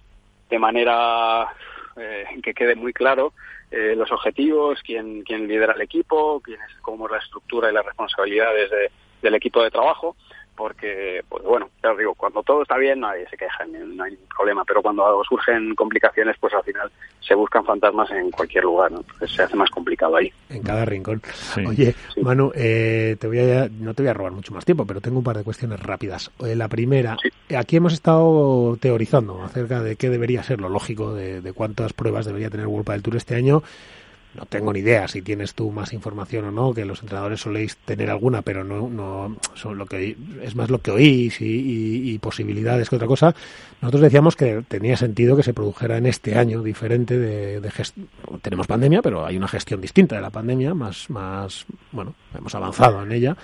[0.48, 1.48] de manera
[1.96, 3.32] eh, que quede muy claro
[3.76, 7.74] eh, los objetivos, quién, quién lidera el equipo, quién es, cómo es la estructura y
[7.74, 8.90] las responsabilidades de-
[9.22, 10.16] del equipo de trabajo
[10.56, 14.16] porque, pues bueno, ya os digo, cuando todo está bien nadie se queja, no hay
[14.34, 16.90] problema, pero cuando surgen complicaciones, pues al final
[17.20, 18.98] se buscan fantasmas en cualquier lugar, ¿no?
[18.98, 20.32] Entonces se hace más complicado ahí.
[20.48, 21.20] En cada rincón.
[21.32, 21.64] Sí.
[21.64, 25.00] Oye, Manu, eh, te voy a, no te voy a robar mucho más tiempo, pero
[25.00, 26.30] tengo un par de cuestiones rápidas.
[26.40, 27.16] Eh, la primera,
[27.56, 32.26] aquí hemos estado teorizando acerca de qué debería ser lo lógico, de, de cuántas pruebas
[32.26, 33.62] debería tener World del Tour este año.
[34.36, 37.76] No tengo ni idea si tienes tú más información o no, que los entrenadores soléis
[37.78, 42.18] tener alguna, pero no, no son lo que es más lo que oís y, y-
[42.18, 43.34] posibilidades que otra cosa.
[43.80, 47.70] Nosotros decíamos que tenía sentido que se produjera en este año diferente de, de
[48.42, 53.02] tenemos pandemia, pero hay una gestión distinta de la pandemia, más, más, bueno, hemos avanzado
[53.02, 53.36] en ella.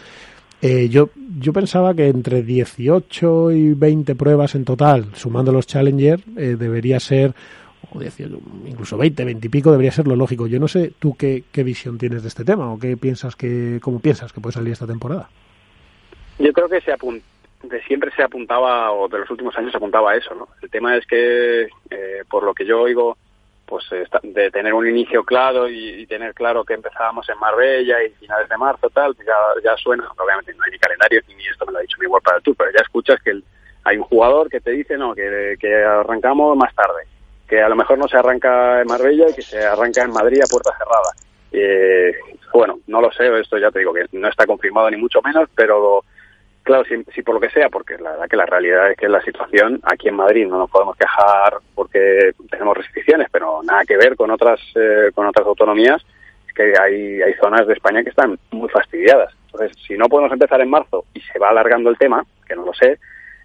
[0.61, 6.21] Eh, yo, yo pensaba que entre 18 y 20 pruebas en total, sumando los Challenger,
[6.37, 7.35] eh, debería ser,
[7.93, 10.47] o 18, incluso 20, 20 y pico, debería ser lo lógico.
[10.47, 13.81] Yo no sé tú qué, qué visión tienes de este tema o qué piensas que,
[13.83, 15.29] cómo piensas que puede salir esta temporada.
[16.39, 17.23] Yo creo que se apun-
[17.63, 20.49] de siempre se apuntaba, o de los últimos años se apuntaba a eso, ¿no?
[20.63, 23.17] El tema es que, eh, por lo que yo oigo,
[23.67, 23.85] pues
[24.23, 28.57] de tener un inicio claro y, tener claro que empezábamos en Marbella y finales de
[28.59, 29.33] marzo, tal, pues ya,
[29.65, 32.25] ya suena, obviamente no hay ni calendario ni esto me lo ha dicho mi World
[32.25, 33.45] para tú, pero ya escuchas que el-
[33.85, 37.05] hay un jugador que te dice, no, que, que arrancamos más tarde,
[37.53, 40.41] que a lo mejor no se arranca en Marbella y que se arranca en Madrid
[40.43, 41.13] a puerta cerrada.
[41.53, 42.15] Eh,
[42.51, 45.51] bueno, no lo sé, esto ya te digo que no está confirmado ni mucho menos,
[45.55, 46.03] pero
[46.63, 49.07] claro, si, si por lo que sea, porque la verdad que la realidad es que
[49.07, 53.99] la situación aquí en Madrid no nos podemos quejar porque tenemos restricciones, pero nada que
[53.99, 56.03] ver con otras eh, con otras autonomías,
[56.49, 59.35] es que hay, hay zonas de España que están muy fastidiadas.
[59.53, 62.65] Entonces, si no podemos empezar en marzo y se va alargando el tema, que no
[62.65, 62.99] lo sé,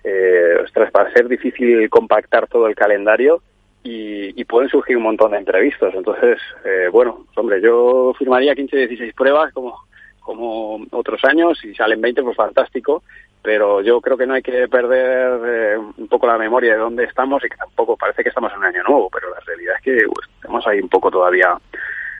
[0.06, 3.42] eh, ostras, va ser difícil compactar todo el calendario
[3.84, 5.94] y, y pueden surgir un montón de imprevistos.
[5.94, 9.76] Entonces, eh, bueno, hombre, yo firmaría 15, 16 pruebas como,
[10.20, 13.04] como otros años y salen 20, pues fantástico.
[13.42, 17.06] Pero yo creo que no hay que perder eh, un poco la memoria de dónde
[17.06, 19.82] estamos y que tampoco parece que estamos en un año nuevo, pero la realidad es
[19.84, 21.56] que pues, estamos ahí un poco todavía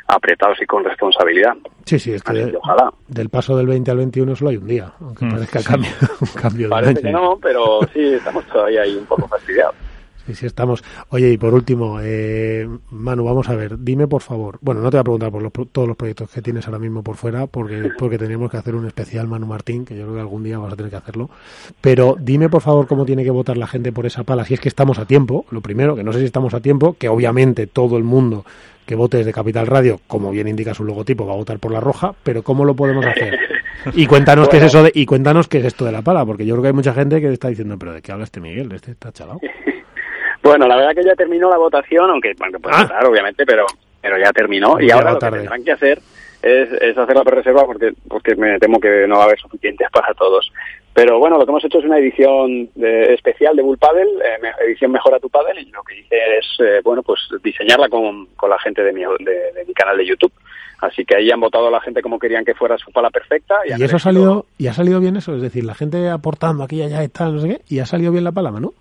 [0.08, 1.54] apretados y con responsabilidad.
[1.86, 2.94] Sí, sí, es que de- ojalá.
[3.10, 5.66] del paso del 20 al 21 solo hay un día, aunque Mm, parezca sí.
[5.68, 5.90] cambio,
[6.22, 7.02] un cambio de Parece año.
[7.02, 9.76] que no, pero sí, estamos todavía ahí un poco fastidiados.
[10.28, 10.84] Sí, sí, estamos.
[11.08, 14.98] Oye, y por último, eh, Manu, vamos a ver, dime por favor, bueno, no te
[14.98, 17.92] voy a preguntar por los todos los proyectos que tienes ahora mismo por fuera, porque,
[17.98, 20.74] porque tenemos que hacer un especial Manu Martín, que yo creo que algún día vamos
[20.74, 21.30] a tener que hacerlo,
[21.80, 24.60] pero dime por favor cómo tiene que votar la gente por esa pala, si es
[24.60, 27.66] que estamos a tiempo, lo primero, que no sé si estamos a tiempo, que obviamente
[27.66, 28.44] todo el mundo
[28.86, 31.80] que vote desde Capital Radio, como bien indica su logotipo, va a votar por la
[31.80, 33.40] roja, pero ¿cómo lo podemos hacer?
[33.94, 36.46] Y cuéntanos qué es eso de, y cuéntanos qué es esto de la pala, porque
[36.46, 38.70] yo creo que hay mucha gente que está diciendo, pero ¿de qué habla este Miguel?
[38.74, 39.40] Este está chalado.
[40.50, 42.84] Bueno, la verdad que ya terminó la votación, aunque bueno, puede Ah.
[42.84, 43.66] votar, obviamente, pero
[44.02, 44.80] pero ya terminó.
[44.80, 46.00] Y Ya ahora lo que tendrán que hacer
[46.42, 49.88] es, es hacer la reserva porque porque me temo que no va a haber suficientes
[49.92, 50.52] para todos.
[50.94, 54.40] Pero bueno, lo que hemos hecho es una edición de- especial de Bull Paddle, eh,
[54.66, 58.50] edición Mejora tu Paddle, y lo que hice es, eh, bueno, pues diseñarla con, con
[58.50, 60.32] la gente de mi, de, de mi canal de YouTube.
[60.80, 63.56] Así que ahí han votado a la gente como querían que fuera su pala perfecta.
[63.72, 66.64] han Y eso ha salido, y ha salido bien eso, es decir, la gente aportando
[66.64, 68.74] aquí y allá y tal, no sé qué, y ha salido bien la palama, ¿no?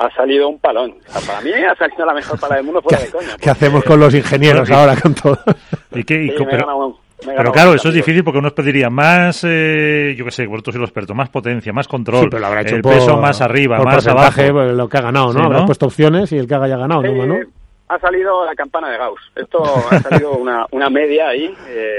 [0.00, 0.94] Ha salido un palón.
[1.08, 3.36] O sea, para mí ha salido la mejor pala del mundo fuera de coña.
[3.40, 4.74] ¿Qué hacemos con los ingenieros Sí.
[4.74, 5.38] ahora con todo?
[5.92, 6.22] ¿Y qué?
[6.24, 8.88] Y Sí, co- me he pero, un- claro, eso es difícil porque uno os pediría
[8.88, 12.40] más, eh, yo qué sé, vosotros sois los expertos, más potencia, más control, Sí, pero
[12.40, 14.40] lo habrá hecho el por- peso más arriba, por más abajo.
[14.52, 15.48] pues, lo que ha ganado, ¿no?
[15.50, 15.66] ¿no?
[15.66, 17.40] puesto opciones y el que haga ya ganado, ¿no, Manu?
[17.88, 19.20] ha salido la campana de Gauss.
[19.36, 21.92] Esto ha salido una, una media ahí, eh,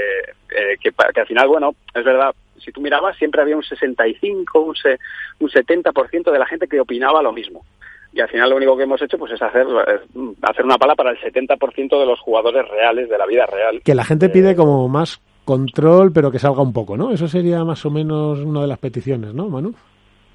[0.50, 4.58] eh, que, que al final, bueno, es verdad, si tú mirabas, siempre había un 65,
[4.60, 4.98] un, se-
[5.38, 7.64] un 70% de la gente que opinaba lo mismo.
[8.12, 10.00] Y al final lo único que hemos hecho pues es hacer, eh,
[10.42, 13.80] hacer una pala para el 70% de los jugadores reales, de la vida real.
[13.84, 17.10] Que la gente Eh, pide como más control, pero que salga un poco, ¿no?
[17.10, 19.74] Eso sería más o menos una de las peticiones, ¿no, Manu?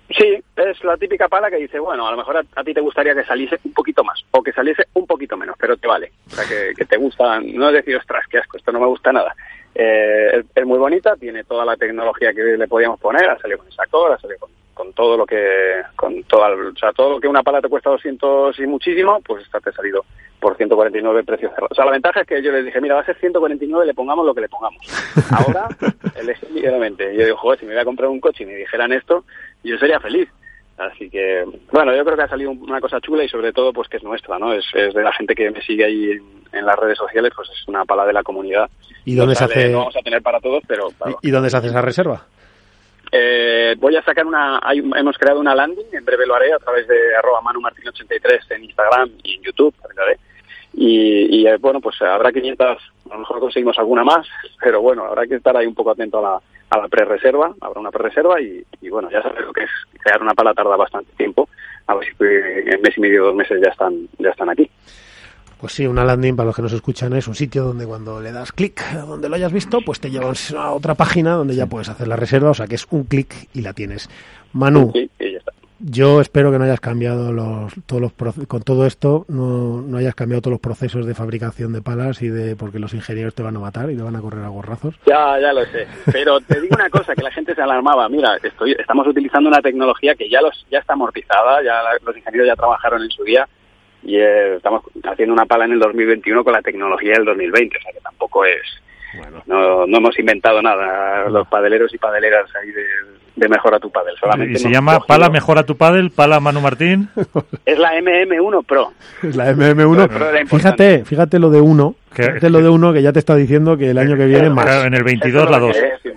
[0.09, 2.79] Sí, es la típica pala que dice, bueno, a lo mejor a, a ti te
[2.81, 6.11] gustaría que saliese un poquito más o que saliese un poquito menos, pero te vale.
[6.27, 8.87] O sea, que, que te gusta, no es decir, ostras, qué asco, esto no me
[8.87, 9.35] gusta nada.
[9.75, 13.59] Eh, es, es muy bonita, tiene toda la tecnología que le podíamos poner, ha salido
[13.59, 17.13] con esa core, ha salido con, con todo lo que, con toda, o sea, todo
[17.13, 20.05] lo que una pala te cuesta 200 y muchísimo, pues esta te ha salido
[20.39, 21.69] por 149 precio cerrado.
[21.71, 23.93] O sea, la ventaja es que yo les dije, mira, va a ser 149, le
[23.95, 24.79] pongamos lo que le pongamos.
[25.31, 25.67] Ahora,
[26.15, 27.15] elegí libremente.
[27.15, 29.25] Yo digo, joder, si me voy a comprar un coche y me dijeran esto,
[29.63, 30.29] yo sería feliz.
[30.77, 33.89] Así que, bueno, yo creo que ha salido una cosa chula y sobre todo, pues
[33.89, 34.53] que es nuestra, ¿no?
[34.53, 37.49] Es, es de la gente que me sigue ahí en, en las redes sociales, pues
[37.49, 38.69] es una pala de la comunidad.
[39.03, 40.89] ¿Y dónde No se hace- No vamos a tener para todos, pero...
[40.91, 41.17] claro.
[41.23, 42.27] ¿Y, y dónde se hace esa reserva?
[43.11, 46.59] Eh, voy a sacar una, hay- hemos creado una landing, en breve lo haré a
[46.59, 49.73] través de arroba manumartin83 en Instagram y en YouTube.
[50.73, 52.77] Y, y, eh, bueno, pues habrá 500,
[53.09, 54.27] a lo mejor conseguimos alguna más,
[54.61, 57.79] pero bueno, habrá que estar ahí un poco atento a la, a la pre-reserva, habrá
[57.79, 61.49] una pre-reserva y bueno, ya sabes lo que es crear una pala tarda bastante tiempo,
[61.87, 64.69] a ver si eh, en mes y medio, dos meses ya están, ya están aquí.
[65.59, 68.31] Pues sí, una landing, para los que nos escuchan, es un sitio donde cuando le
[68.31, 71.89] das clic, donde lo hayas visto, pues te lleva a otra página donde ya puedes
[71.89, 74.07] hacer la reserva, o sea que es un clic y la tienes.
[74.53, 75.51] Manu, Sí, y ya está.
[75.79, 78.13] yo espero que no hayas cambiado los, todos los
[78.47, 82.27] con todo esto, no, no hayas cambiado todos los procesos de fabricación de palas y
[82.29, 84.93] de porque los ingenieros te van a matar y te van a correr a gorrazos.
[85.07, 85.87] Ya, ya lo sé.
[86.11, 88.07] Pero te digo una cosa, que la gente se alarmaba.
[88.09, 92.15] Mira, estoy, estamos utilizando una tecnología que ya los ya está amortizada, ya la- los
[92.15, 93.47] ingenieros ya trabajaron en su día
[94.03, 97.81] y eh, estamos haciendo una pala en el 2021 con la tecnología del 2020, o
[97.81, 98.61] sea que tampoco es...
[99.47, 102.83] No, no hemos inventado nada, los padeleros y padeleras ahí de,
[103.35, 104.13] de mejora tu padel.
[104.19, 107.09] Solamente Y se llama cogido- Pala Mejora tu Padel, Pala Manu Martín.
[107.65, 108.91] Es la MM1 Pro.
[109.23, 110.07] Es la MM1.
[110.09, 110.47] Pero era importante.
[110.99, 113.75] Fíjate, fíjate lo de uno, Que- fíjate lo de uno que ya te está diciendo
[113.77, 114.65] que el año que viene más.
[114.65, 115.77] Claro, en el 22 Eso la es lo 2.
[115.77, 116.16] que es, Silvio.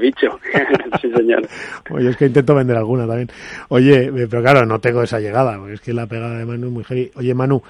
[0.00, 0.38] bicho.
[1.00, 1.46] sí, señor.
[1.90, 3.28] Oye, es que intento vender alguna también.
[3.68, 6.66] Oye, eh, pero claro, no tengo esa llegada, porque es que la pegada de Manu
[6.68, 7.10] es muy heavy.
[7.16, 7.62] Oye, Manu,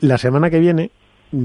[0.00, 0.90] la semana que viene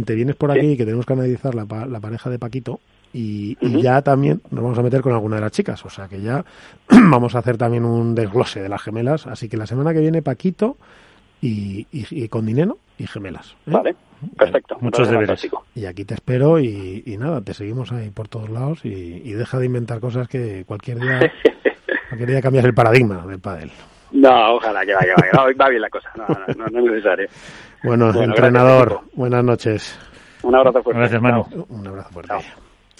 [0.06, 2.80] te vienes por aquí que tenemos que analizar la, la pareja de Paquito
[3.14, 6.22] y, ya también nos vamos a meter con alguna de las chicas, o sea que
[6.22, 6.46] ya
[6.90, 9.28] vamos a hacer también un desglose de las gemelas.
[9.28, 10.78] Así que la semana que viene Paquito
[11.42, 13.52] y, y- y con dinero y gemelas.
[13.66, 13.72] ¿eh?
[13.72, 13.96] Vale,
[14.38, 14.78] perfecto.
[14.82, 15.28] Muchos deberes.
[15.30, 15.66] fantástico.
[15.76, 19.34] Y aquí te espero y, y nada, te seguimos ahí por todos lados y, y
[19.34, 21.20] deja de inventar cosas que cualquier día,
[22.10, 23.72] cualquier día cambias el paradigma del pádel.
[24.12, 26.10] No, ojalá que va, que va, que va, va bien la cosa.
[26.18, 27.28] No, no, no, no es necesario.
[27.84, 30.00] Bueno, Bueno, entrenador, gracias, buenas noches.
[30.44, 31.00] Un abrazo fuerte.
[31.00, 31.46] Gracias, Manu.
[31.50, 31.66] Chao.
[31.70, 32.28] Un abrazo fuerte.
[32.30, 32.42] Chao.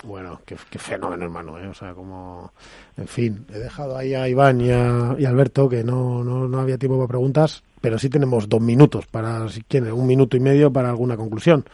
[0.04, 1.60] Bueno, qué, qué fenómeno, hermano.
[1.60, 1.68] ¿eh?
[1.68, 2.52] O sea, como.
[2.98, 6.48] En fin, he dejado ahí a Iván y a, y a Alberto que no, no,
[6.48, 10.38] no había tiempo para preguntas, pero sí tenemos dos minutos para, si quieren, un minuto
[10.38, 11.66] y medio para alguna conclusión.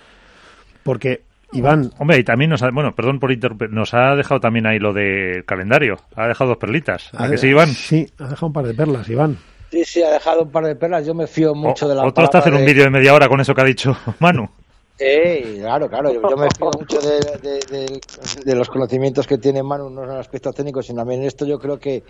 [0.83, 1.21] Porque,
[1.53, 4.79] Iván, Hombre, y también nos ha, bueno, perdón por interrumpir, nos ha dejado también ahí
[4.79, 5.97] lo del calendario.
[6.15, 7.09] Ha dejado dos perlitas.
[7.13, 7.69] ¿A que sí, Iván?
[7.69, 9.37] Sí, ha dejado un par de perlas, Iván.
[9.71, 11.05] Sí, sí, ha dejado un par de perlas.
[11.05, 12.89] Yo me fío mucho O- de la Otro está palabra haciendo un de- vídeo de
[12.89, 14.49] media hora con eso que ha dicho Manu.
[14.97, 16.11] Sí, claro, claro.
[16.13, 18.01] Yo, yo me fío mucho de, de- de-
[18.45, 21.45] de los conocimientos que tiene Manu, no en el aspecto técnico, sino también en esto.
[21.45, 22.03] Yo creo que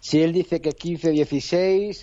[0.00, 2.02] si él dice que 15, 16,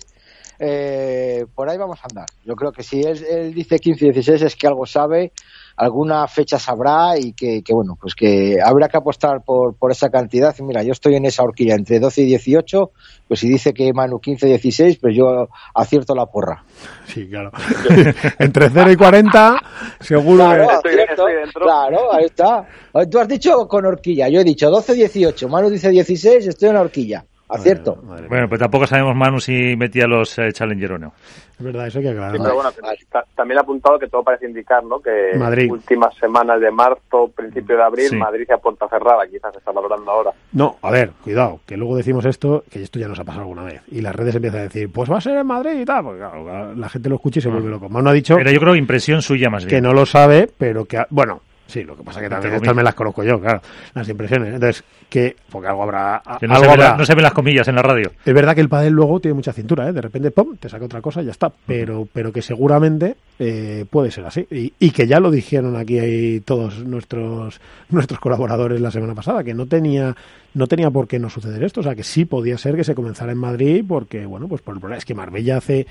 [0.62, 2.26] eh, por ahí vamos a andar.
[2.44, 5.32] Yo creo que si él, él dice 15, 16 es que algo sabe,
[5.76, 10.10] alguna fecha sabrá y que, que, bueno, pues que habrá que apostar por, por esa
[10.10, 10.54] cantidad.
[10.58, 12.90] Y mira, yo estoy en esa horquilla entre 12 y 18,
[13.26, 16.62] pues si dice que Manu 15, 16, pues yo acierto la porra.
[17.06, 17.50] Sí, claro.
[18.38, 19.62] Entre 0 y 40,
[20.00, 21.62] seguro Claro, que- Estoy- estoy dentro.
[21.64, 22.68] claro, ahí está.
[23.10, 25.48] Tú has dicho con horquilla, yo he dicho 12, 18.
[25.48, 27.24] Manu dice 16, estoy en la horquilla.
[27.50, 27.96] Acierto.
[27.96, 28.48] Madre- madre Bueno, mía.
[28.48, 31.12] pues tampoco sabemos Manu si metía los eh, Challenger o no.
[31.58, 32.38] Es verdad, eso hay que aclararlo.
[32.38, 32.70] Sí, pero bueno,
[33.10, 34.98] ta- también ha apuntado que todo parece indicar, ¿no?
[35.00, 35.70] Que Madrid.
[35.70, 38.16] últimas semanas de marzo, principio de abril, Sí.
[38.16, 40.30] Madrid a puerta cerrada, quizás se está valorando ahora.
[40.52, 43.64] No, a ver, cuidado, que luego decimos esto, que esto ya nos ha pasado alguna
[43.64, 43.82] vez.
[43.88, 46.02] Y las redes empiezan a decir, pues va a ser en Madrid y tal.
[46.04, 47.88] Porque claro, la gente lo escucha y se vuelve loco.
[47.90, 49.84] Manu ha dicho Pero yo creo impresión suya más que bien.
[49.84, 52.74] no lo sabe, pero que, ha- bueno, sí, lo que pasa es que también estas
[52.74, 53.62] me las conozco yo, claro,
[53.94, 54.52] las impresiones.
[54.54, 56.22] Entonces, que, porque algo habrá.
[56.38, 56.90] Que no, algo se habrá.
[56.90, 58.12] la- no se ven las comillas en la radio.
[58.24, 59.92] Es verdad que el pádel luego tiene mucha cintura, ¿eh?
[59.92, 61.50] De repente, pum, te saca otra cosa y ya está.
[61.66, 64.46] Pero, pero que seguramente eh, puede ser así.
[64.50, 69.54] Y, y que ya lo dijeron aquí todos nuestros, nuestros colaboradores la semana pasada, que
[69.54, 70.14] no tenía,
[70.54, 71.80] no tenía por qué no suceder esto.
[71.80, 74.74] O sea, que sí podía ser que se comenzara en Madrid porque, bueno, pues por
[74.74, 75.86] el problema es que Marbella hace,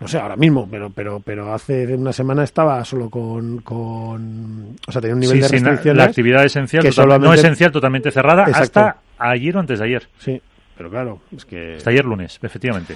[0.00, 4.92] no sé, ahora mismo, pero, pero, pero hace una semana estaba solo con, con o
[4.92, 5.96] sea, tenía un nivel Sí, de sí, restricciones.
[5.96, 8.80] la actividad esencial, que total- no esencial, totalmente cerrada, Exacto.
[8.80, 10.08] hasta ayer o antes de ayer.
[10.18, 10.40] Sí,
[10.76, 11.76] pero claro, es que...
[11.76, 12.94] Hasta ayer lunes, efectivamente.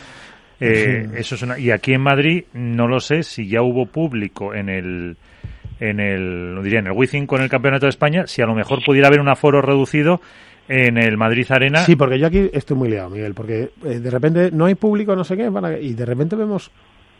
[0.61, 1.17] Eh, Sí.
[1.19, 4.69] Eso es una, y aquí en Madrid no lo sé si ya hubo público en
[4.69, 5.17] el
[5.81, 8.55] en el no diría en el Wizzing con el Campeonato de España, si a lo
[8.55, 10.21] mejor pudiera haber un aforo reducido
[10.72, 11.80] en el Madrid Arena.
[11.85, 15.16] Sí, porque yo aquí estoy muy liado, Miguel, porque eh, de repente no hay público,
[15.16, 15.50] no sé qué,
[15.83, 16.70] y de repente vemos,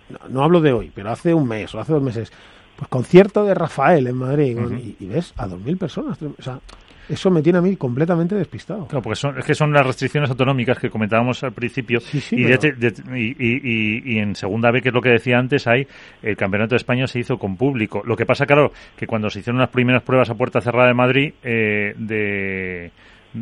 [0.09, 2.33] no, no hablo de hoy, pero hace un mes o hace dos meses,
[2.77, 4.57] pues concierto de Rafael en Madrid,
[4.99, 6.19] y, y ves a dos mil personas.
[6.23, 6.61] O sea,
[7.09, 8.87] eso me tiene a mí completamente despistado.
[8.87, 11.99] Claro, porque son, es que son las restricciones autonómicas que comentábamos al principio.
[11.99, 14.95] Sí, sí, y, pero- de- de- y, y- y- y en segunda B, que es
[14.95, 15.89] lo que decía antes, hay
[16.23, 18.01] el Campeonato de España se hizo con público.
[18.07, 20.95] Lo que pasa, claro, que cuando se hicieron las primeras pruebas a puerta cerrada de
[20.95, 22.93] Madrid, eh, de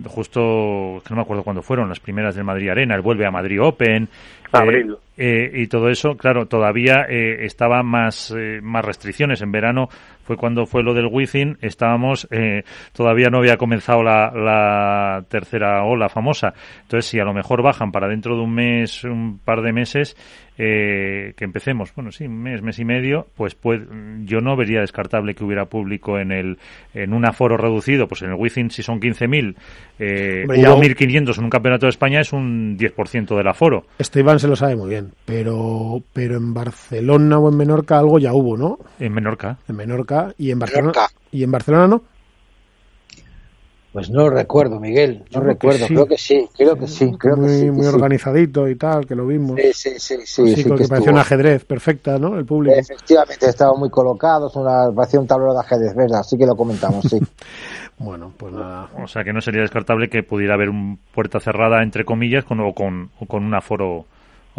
[0.07, 3.31] justo, que no me acuerdo cuándo fueron, las primeras del Madrid Arena, el vuelve a
[3.31, 4.05] Madrid Open.
[4.05, 4.09] eh,
[4.53, 4.97] Abril.
[5.17, 9.43] eh, y todo eso, claro, todavía eh, estaba más, eh, más restricciones.
[9.43, 9.89] En verano
[10.25, 15.85] fue cuando fue lo del Wizzing, estábamos, eh, todavía no había comenzado la, la tercera
[15.85, 16.53] ola famosa.
[16.83, 20.17] Entonces, si a lo mejor bajan para dentro de un mes, un par de meses,
[20.59, 23.81] eh, que empecemos, bueno, sí, un mes, mes y medio, pues, pues
[24.25, 26.59] yo no vería descartable que hubiera público en el
[26.95, 29.55] en un aforo reducido, pues en el Wizzing si son 15.000,
[30.01, 33.85] eh, hubo 1.500 en un campeonato de España es un 10% del aforo.
[33.99, 38.19] Esto Iván se lo sabe muy bien, pero, pero en Barcelona o en Menorca algo
[38.19, 38.79] ya hubo, ¿no?
[38.99, 39.59] En Menorca.
[39.69, 40.89] En Menorca y en Barcelona.
[40.89, 41.15] Menorca.
[41.31, 42.03] Y en Barcelona no.
[43.93, 45.25] Pues no lo recuerdo, Miguel.
[45.33, 45.87] No creo que recuerdo.
[45.87, 45.95] sí.
[45.95, 47.65] Creo que sí, creo que sí, creo muy, que sí.
[47.65, 47.89] que muy sí.
[47.89, 49.59] organizadito y tal, que lo vimos.
[49.59, 52.39] Sí, sí, sí, sí, Sí, que que parecía un ajedrez perfecta, ¿no?
[52.39, 52.77] El público.
[52.77, 56.21] Efectivamente, estaba muy colocado, es una, parecía un tablero de ajedrez, ¿verdad?
[56.21, 57.19] Así que lo comentamos, sí.
[58.01, 58.91] Bueno, pues nada.
[59.03, 62.61] O sea que no sería descartable que pudiera haber un puerta cerrada entre comillas con
[62.61, 64.07] o con, o con un aforo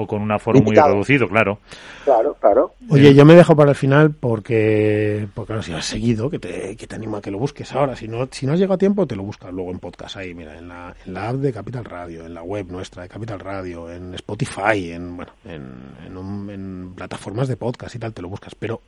[0.01, 1.59] o con un aforo muy reducido, claro.
[2.05, 2.73] claro, claro.
[2.89, 6.75] Oye, yo me dejo para el final porque, porque claro, si has seguido, que te,
[6.75, 7.95] que te animo a que lo busques ahora.
[7.95, 10.33] Si no, si no has llegado a tiempo, te lo buscas luego en podcast ahí,
[10.33, 13.39] mira, en la, en la app de Capital Radio, en la web nuestra de Capital
[13.39, 15.71] Radio, en Spotify, en, bueno, en,
[16.05, 18.55] en, un- en plataformas de podcast y tal, te lo buscas.
[18.55, 18.81] Pero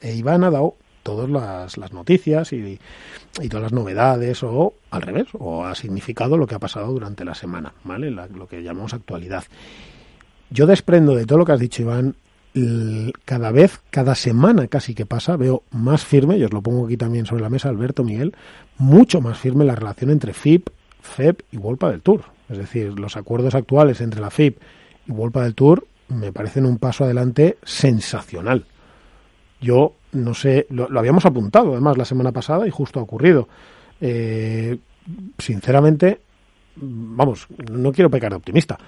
[0.00, 2.78] eh, Iván ha dado todas las, las noticias y,
[3.40, 7.24] y todas las novedades, o al revés, o ha significado lo que ha pasado durante
[7.26, 8.10] la semana, ¿vale?
[8.10, 9.44] La- lo que llamamos actualidad.
[10.50, 12.16] Yo desprendo de todo lo que has dicho, Iván,
[13.24, 16.96] cada vez, cada semana casi que pasa, veo más firme, y os lo pongo aquí
[16.96, 18.34] también sobre la mesa, Alberto, Miguel,
[18.78, 20.68] mucho más firme la relación entre FIP,
[21.00, 22.22] FEP y Wolpa del Tour.
[22.48, 24.58] Es decir, los acuerdos actuales entre la FIP
[25.06, 28.66] y Wolpa del Tour me parecen un paso adelante sensacional.
[29.60, 33.48] Yo no sé, lo, lo habíamos apuntado además la semana pasada y justo ha ocurrido.
[34.00, 34.78] Eh,
[35.38, 36.20] sinceramente,
[36.76, 38.78] vamos, no quiero pecar de optimista.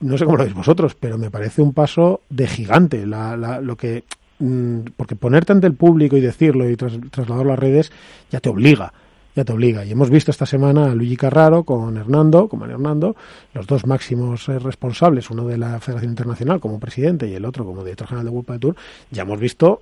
[0.00, 3.06] No sé cómo lo veis vosotros, pero me parece un paso de gigante.
[3.06, 4.04] La, la- lo que,
[4.38, 7.90] mm, porque ponerte ante el público y decirlo y tras- trasladarlo a redes
[8.30, 8.92] ya te obliga,
[9.34, 9.84] ya te obliga.
[9.86, 13.16] Y hemos visto esta semana a Luigi Carraro con Hernando, con Hernando,
[13.54, 17.64] los dos máximos eh, responsables, uno de la Federación Internacional como presidente y el otro
[17.64, 18.76] como director general de World Padel Tour.
[19.10, 19.80] Ya hemos visto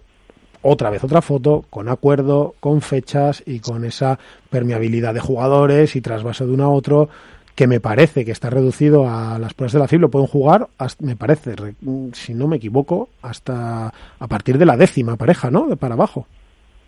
[0.63, 6.01] otra vez otra foto con acuerdo, con fechas y con esa permeabilidad de jugadores y
[6.01, 7.09] trasvase de uno a otro
[7.55, 10.67] que me parece que está reducido a las pruebas de la FIB, lo pueden jugar,
[10.79, 11.75] hasta- me parece, re-
[12.13, 15.67] si no me equivoco, hasta a partir de la décima pareja, ¿no?
[15.69, 16.27] De para abajo.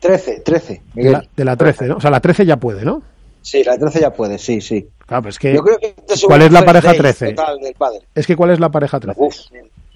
[0.01, 1.13] 13, 13, De Miguel.
[1.13, 1.97] la, de la 13, ¿no?
[1.97, 3.03] O sea, la 13 ya puede, ¿no?
[3.43, 4.89] Sí, la 13 ya puede, sí, sí.
[5.07, 5.95] Claro, pero es que, Yo creo que
[6.27, 7.33] ¿cuál es la pareja day 13?
[7.35, 8.01] total del padre.
[8.15, 9.21] Es que ¿cuál es la pareja 13?
[9.23, 9.37] Uf,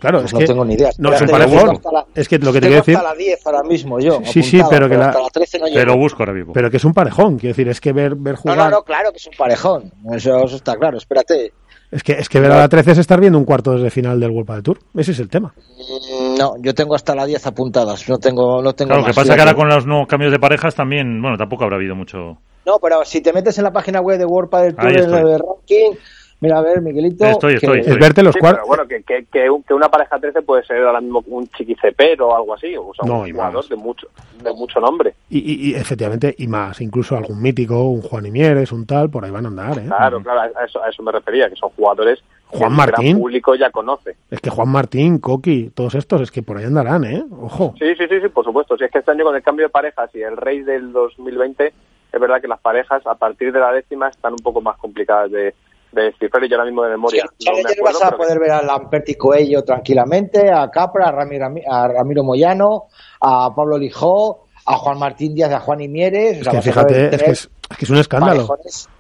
[0.01, 0.91] Claro, pues es no que tengo ni idea.
[0.99, 1.81] No, es un parejón.
[1.93, 4.21] la- Es que lo que te quiero decir, hasta la 10 ahora mismo yo.
[4.25, 5.85] Sí, sí, pero que la- hasta la 13 no Te llego.
[5.87, 6.53] lo busco ahora mismo.
[6.53, 8.83] pero que es un parejón, quiero decir, es que ver, ver No, jugar, no, no,
[8.83, 9.93] claro que es un parejón.
[10.13, 11.53] Eso, eso está claro, espérate.
[11.93, 14.19] es que, es que ver a la 13 es estar viendo un cuarto de final
[14.21, 15.53] del World Padel Tour, ese es el tema.
[15.79, 18.09] Mm, No, yo tengo hasta la 10 apuntadas.
[18.09, 19.41] No tengo, no tengo Claro, lo que pasa que fíjate.
[19.43, 22.39] ahora con los nuevos cambios de parejas también, bueno, tampoco habrá habido mucho.
[22.65, 25.39] No, pero si te metes en la página web de World Padel Tour en el
[25.39, 25.99] ranking,
[26.41, 27.25] Mira, a ver, Miguelito.
[27.27, 28.67] Estoy, que- estoy, Es verte los Sí, cuartos.
[28.67, 32.29] bueno, que, que, que, un- que una pareja 13 puede ser ahora mismo un chiquicepero
[32.29, 33.69] o algo así, o sea, No, un y jugador más.
[33.69, 34.09] de mucho,
[34.43, 35.15] de mucho nombre.
[35.29, 39.25] Y, y- y efectivamente, y más, incluso algún mítico, un Juan Imieres, un tal, por
[39.25, 39.85] ahí van a andar, ¿eh?
[39.87, 43.05] Claro, claro, a eso, a eso me refería, que son jugadores Juan que el Martín.
[43.11, 44.17] gran público ya conoce.
[44.31, 47.23] Es que Juan Martín, Coqui, todos estos, es que por ahí andarán, ¿eh?
[47.39, 47.75] Ojo.
[47.79, 48.79] Sí, sí, sí, sí, por supuesto.
[48.79, 51.67] Si es que este año con el cambio de parejas y el rey del 2020,
[52.13, 55.31] es verdad que las parejas a partir de la décima están un poco más complicadas
[55.31, 55.55] de,
[55.93, 57.99] de descifrar y yo ahora mismo de memoria Sí, no me Challenger acuerdo.
[58.01, 62.23] vas a que- poder ver a Lamperti Coello tranquilamente, a Capra, a Ramiro, a Ramiro
[62.25, 62.85] Moyano,
[63.21, 66.39] a Pablo Lijó, a Juan Martín Díaz, a Juan Imieres.
[66.43, 68.49] Es que fíjate, es que es, es que es un escándalo.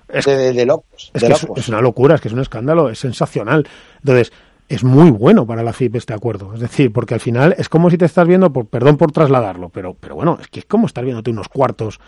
[0.09, 1.11] Es- de, de- de locos.
[1.14, 1.59] Es de que es, locos.
[1.59, 3.68] es una locura, es que es un escándalo, es sensacional.
[3.99, 4.32] Entonces,
[4.68, 6.55] es muy bueno para la FIP este acuerdo.
[6.55, 9.68] Es decir, porque al final es como si te estás viendo, por, perdón por trasladarlo,
[9.68, 12.01] pero, pero bueno, es que es como estar viéndote unos cuartos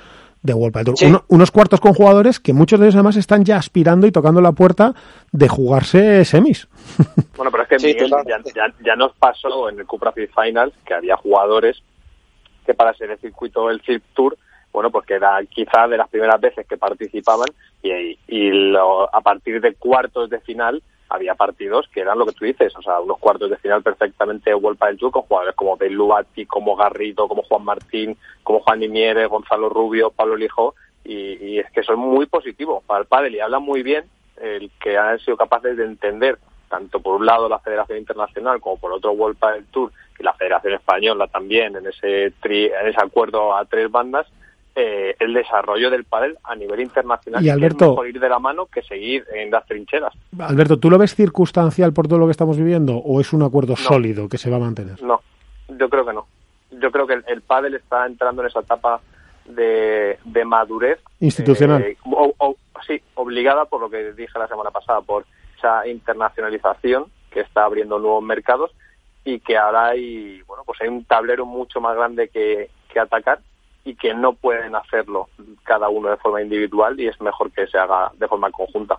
[0.42, 0.98] de World Padel Tour.
[0.98, 1.06] Sí.
[1.06, 4.40] Uno- unos cuartos con jugadores que muchos de ellos además están ya aspirando y tocando
[4.40, 4.94] la puerta
[5.30, 6.68] de jugarse semis.
[7.36, 10.30] Bueno, pero es que Sí, Miguel, ya, ya, ya nos pasó en el Cupra Fit
[10.34, 11.82] Finals que había jugadores
[12.66, 14.36] que para ser el circuito del Circ Tour,
[14.72, 17.48] bueno, pues que era quizá de las primeras veces que participaban
[17.82, 20.82] y, y lo- a partir de cuartos de final
[21.14, 24.54] había partidos que eran lo que tú dices, o sea, unos cuartos de final perfectamente
[24.54, 29.26] World Padel Tour con jugadores como Belluati, como Garrido, como Juan Martín, como Juan Nimiere,
[29.26, 33.40] Gonzalo Rubio, Pablo Lijo, y, y es que son muy positivos para el pádel y
[33.40, 34.04] hablan muy bien
[34.40, 36.38] el que han sido capaces de entender
[36.68, 40.32] tanto por un lado la Federación Internacional como por otro World Padel Tour y la
[40.32, 44.26] Federación Española también en ese tri- en ese acuerdo a tres bandas
[44.74, 48.28] eh, el desarrollo del pádel a nivel internacional Y, que es Alberto- mejor ir de
[48.28, 52.26] la mano que seguir en las trincheras Alberto, ¿tú lo ves circunstancial por todo lo
[52.26, 55.02] que estamos viviendo o es un acuerdo sólido que se va a mantener?
[55.02, 55.20] no
[55.68, 56.26] yo creo que no
[56.70, 59.00] yo creo que el, el pádel está entrando en esa etapa
[59.44, 61.82] de, de madurez Institucional.
[61.82, 62.56] eh, o- o-
[62.86, 65.24] sí obligada por lo que dije la semana pasada por
[65.58, 68.70] esa internacionalización que está abriendo nuevos mercados
[69.24, 73.38] y que ahora hay bueno pues hay un tablero mucho más grande que, que atacar
[73.84, 75.28] y que no pueden hacerlo
[75.64, 78.98] cada uno de forma individual y es mejor que se haga de forma conjunta.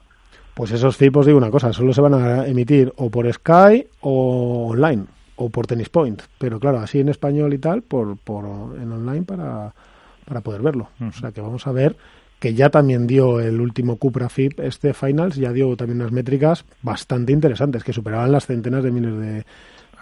[0.54, 3.88] Pues esos FIP, os digo una cosa, solo se van a emitir o por Sky
[4.02, 5.06] o online
[5.36, 6.22] o por Tennis Point.
[6.38, 8.46] Pero claro, así en español y tal, por, por
[8.78, 9.74] en online para,
[10.26, 10.90] para poder verlo.
[11.02, 11.96] O sea que vamos a ver
[12.40, 16.66] que ya también dio el último Cupra FIP, este Finals, ya dio también unas métricas
[16.82, 19.46] bastante interesantes, que superaban las centenas de miles de,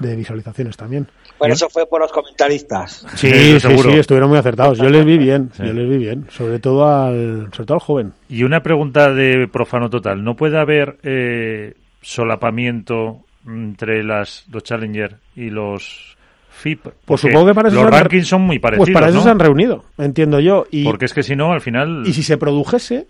[0.02, 1.08] de visualizaciones también.
[1.40, 3.06] Bueno, eso fue por los comentaristas.
[3.16, 3.92] Sí, sí, seguro.
[3.92, 4.78] sí, estuvieron muy acertados.
[4.78, 5.64] Yo les vi bien, Sí.
[5.66, 8.14] yo les vi bien, sobre todo al, sobre todo al joven.
[8.30, 10.24] Y una pregunta de profano total.
[10.24, 16.18] ¿No puede haber eh, solapamiento entre las los Challenger y los
[16.50, 16.86] FIP?
[17.06, 19.24] Pues supongo que para eso los han rankings son muy parecidos, Pues para eso ¿no?
[19.24, 20.66] se han reunido, entiendo yo.
[20.72, 22.04] Y, Porque es que si no, al final...
[22.06, 23.08] y si se produjese,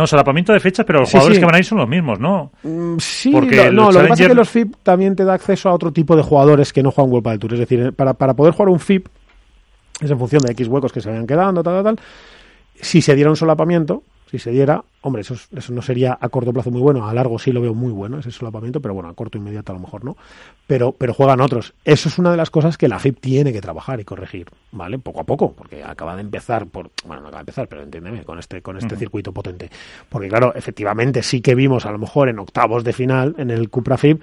[0.00, 1.40] No, solapamiento de fechas, pero los Sí, jugadores sí.
[1.40, 2.52] que van ahí son los mismos, ¿no?
[2.62, 5.34] Mm, Sí, Porque lo- no, lo que pasa es que los FIP también te da
[5.34, 7.52] acceso a otro tipo de jugadores que no juegan World Padel Tour.
[7.54, 9.06] Es decir, para, para poder jugar un FIP,
[10.00, 12.04] es en función de X huecos que se vayan quedando, tal, tal, tal.
[12.80, 16.28] Si se diera un solapamiento, si se diera, hombre, eso, es- eso no sería a
[16.28, 19.08] corto plazo muy bueno, a largo sí lo veo muy bueno ese solapamiento, pero bueno,
[19.08, 20.16] a corto inmediato a lo mejor no.
[20.66, 21.74] Pero, pero juegan otros.
[21.84, 24.98] Eso es una de las cosas que la FIP tiene que trabajar y corregir, ¿vale?
[24.98, 28.22] Poco a poco, porque acaba de empezar por, bueno, no acaba de empezar, pero entiéndeme,
[28.24, 29.68] con este, con este circuito potente.
[30.08, 33.68] Porque claro, efectivamente sí que vimos a lo mejor en octavos de final, en el
[33.70, 34.22] Cupra FIP,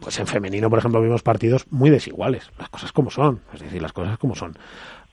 [0.00, 3.80] pues en femenino, por ejemplo, vimos partidos muy desiguales, las cosas como son, es decir,
[3.80, 4.54] las cosas como son.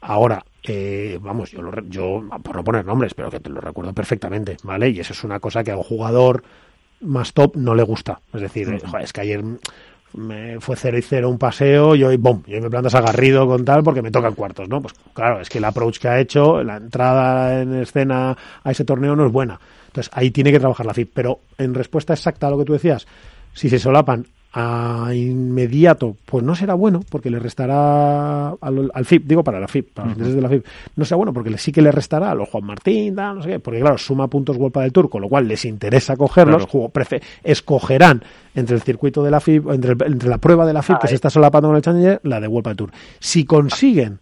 [0.05, 3.93] Ahora, eh, vamos, yo, lo yo, por no poner nombres, pero que te lo recuerdo
[3.93, 4.89] perfectamente, ¿vale?
[4.89, 6.43] Y eso es una cosa que a un jugador
[6.99, 8.19] más top no le gusta.
[8.33, 9.43] Es decir, joder, es que ayer
[10.13, 13.47] me fue 0 y 0 un paseo y hoy, bom, y hoy me plantas agarrido
[13.47, 14.81] con tal porque me tocan cuartos, ¿no?
[14.81, 18.83] Pues claro, es que el approach que ha hecho, la entrada en escena a ese
[18.83, 19.57] torneo no es buena.
[19.87, 21.11] Entonces ahí tiene que trabajar la FIP.
[21.13, 23.07] Pero en respuesta exacta a lo que tú decías,
[23.53, 24.25] si se solapan
[24.55, 29.67] a inmediato, pues no será bueno porque le restará al, al FIP, digo para la
[29.67, 31.91] FIP, para los intereses de la FIP, no será bueno porque le- sí que le
[31.91, 35.09] restará a los Juan Martín, no sé qué, porque claro, suma puntos World del Tour,
[35.09, 36.71] con lo cual les interesa cogerlos, Claro.
[36.71, 38.23] juego- prefe- escogerán
[38.53, 41.07] entre el circuito de la FIP, entre, el- entre la prueba de la FIP que
[41.07, 41.09] Ahí.
[41.09, 42.91] se está solapando con el Challenger, la de World del Tour.
[43.19, 44.19] Si consiguen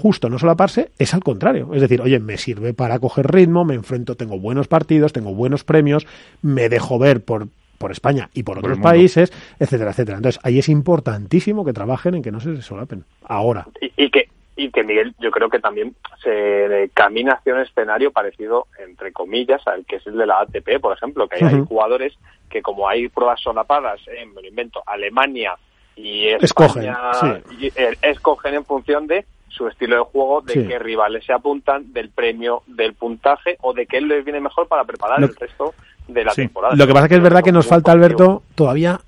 [0.00, 1.70] justo no solaparse, es al contrario.
[1.74, 5.64] Es decir, oye, me sirve para coger ritmo, me enfrento, tengo buenos partidos, tengo buenos
[5.64, 6.06] premios,
[6.40, 7.48] me dejo ver por,
[7.78, 10.18] por España y por otros países, etcétera, etcétera.
[10.18, 13.04] Entonces, ahí es importantísimo que trabajen en que no se solapen.
[13.24, 13.66] Ahora.
[13.80, 14.28] y, y que
[14.60, 19.64] y que Miguel yo creo que también se camina hacia un escenario parecido entre comillas
[19.68, 22.14] al que es el de la ATP por ejemplo que hay jugadores
[22.50, 25.54] que como hay pruebas solapadas en me lo invento Alemania
[25.94, 30.66] y Escogen, España y, eh, escogen en función de su estilo de juego, de Sí.
[30.66, 34.82] qué rivales se apuntan, del premio, del puntaje o de qué les viene mejor para
[34.84, 35.72] preparar Lo- el resto
[36.08, 36.42] de la Sí.
[36.42, 36.74] temporada.
[36.74, 37.92] Lo que pasa que es verdad que nos falta.
[37.92, 39.00] Alberto, todavía,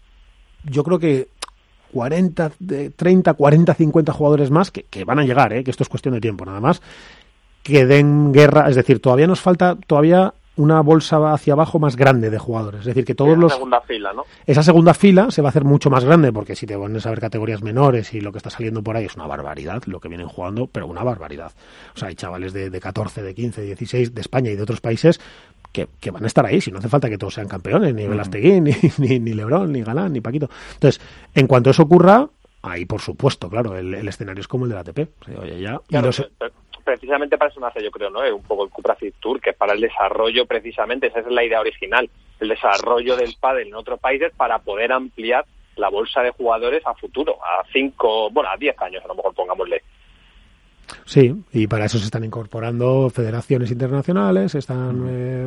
[0.64, 1.28] yo creo que
[1.92, 5.64] 40, de 30, 40, 50 jugadores más que, que van a llegar, ¿eh?
[5.64, 6.80] que esto es cuestión de tiempo nada más,
[7.62, 12.28] que den guerra, es decir, todavía nos falta todavía una bolsa hacia abajo más grande
[12.28, 14.24] de jugadores, es decir, que todos En la los segunda fila, ¿no?
[14.46, 17.10] esa segunda fila se va a hacer mucho más grande porque si te pones a
[17.10, 20.08] ver categorías menores y lo que está saliendo por ahí es una barbaridad lo que
[20.08, 21.52] vienen jugando, pero una barbaridad.
[21.94, 24.80] O sea, hay chavales de, de 14, de 15, 16 de España y de otros
[24.80, 25.18] países
[25.72, 28.06] que, que van a estar ahí, si no hace falta que todos sean campeones, ni
[28.06, 30.48] Velasteguín, ni, ni, ni Lebrón, ni Galán, ni Paquito.
[30.74, 31.00] Entonces,
[31.34, 32.28] en cuanto eso ocurra,
[32.62, 34.98] ahí por supuesto, claro, el, el escenario es como el del ATP.
[35.20, 36.50] O sea, oye, ya, Claro, los- pre-
[36.84, 38.24] precisamente para eso nace, yo creo, ¿no?
[38.24, 41.26] Eh, Un poco el Cupra Fit Tour, que es para el desarrollo, precisamente, esa es
[41.26, 42.10] la idea original,
[42.40, 45.44] el desarrollo del pádel en otros países para poder ampliar
[45.76, 49.34] la bolsa de jugadores a futuro, a cinco, bueno, a diez años, a lo mejor
[49.34, 49.82] pongámosle.
[51.04, 55.46] Sí, y para eso se están incorporando federaciones internacionales, están eh,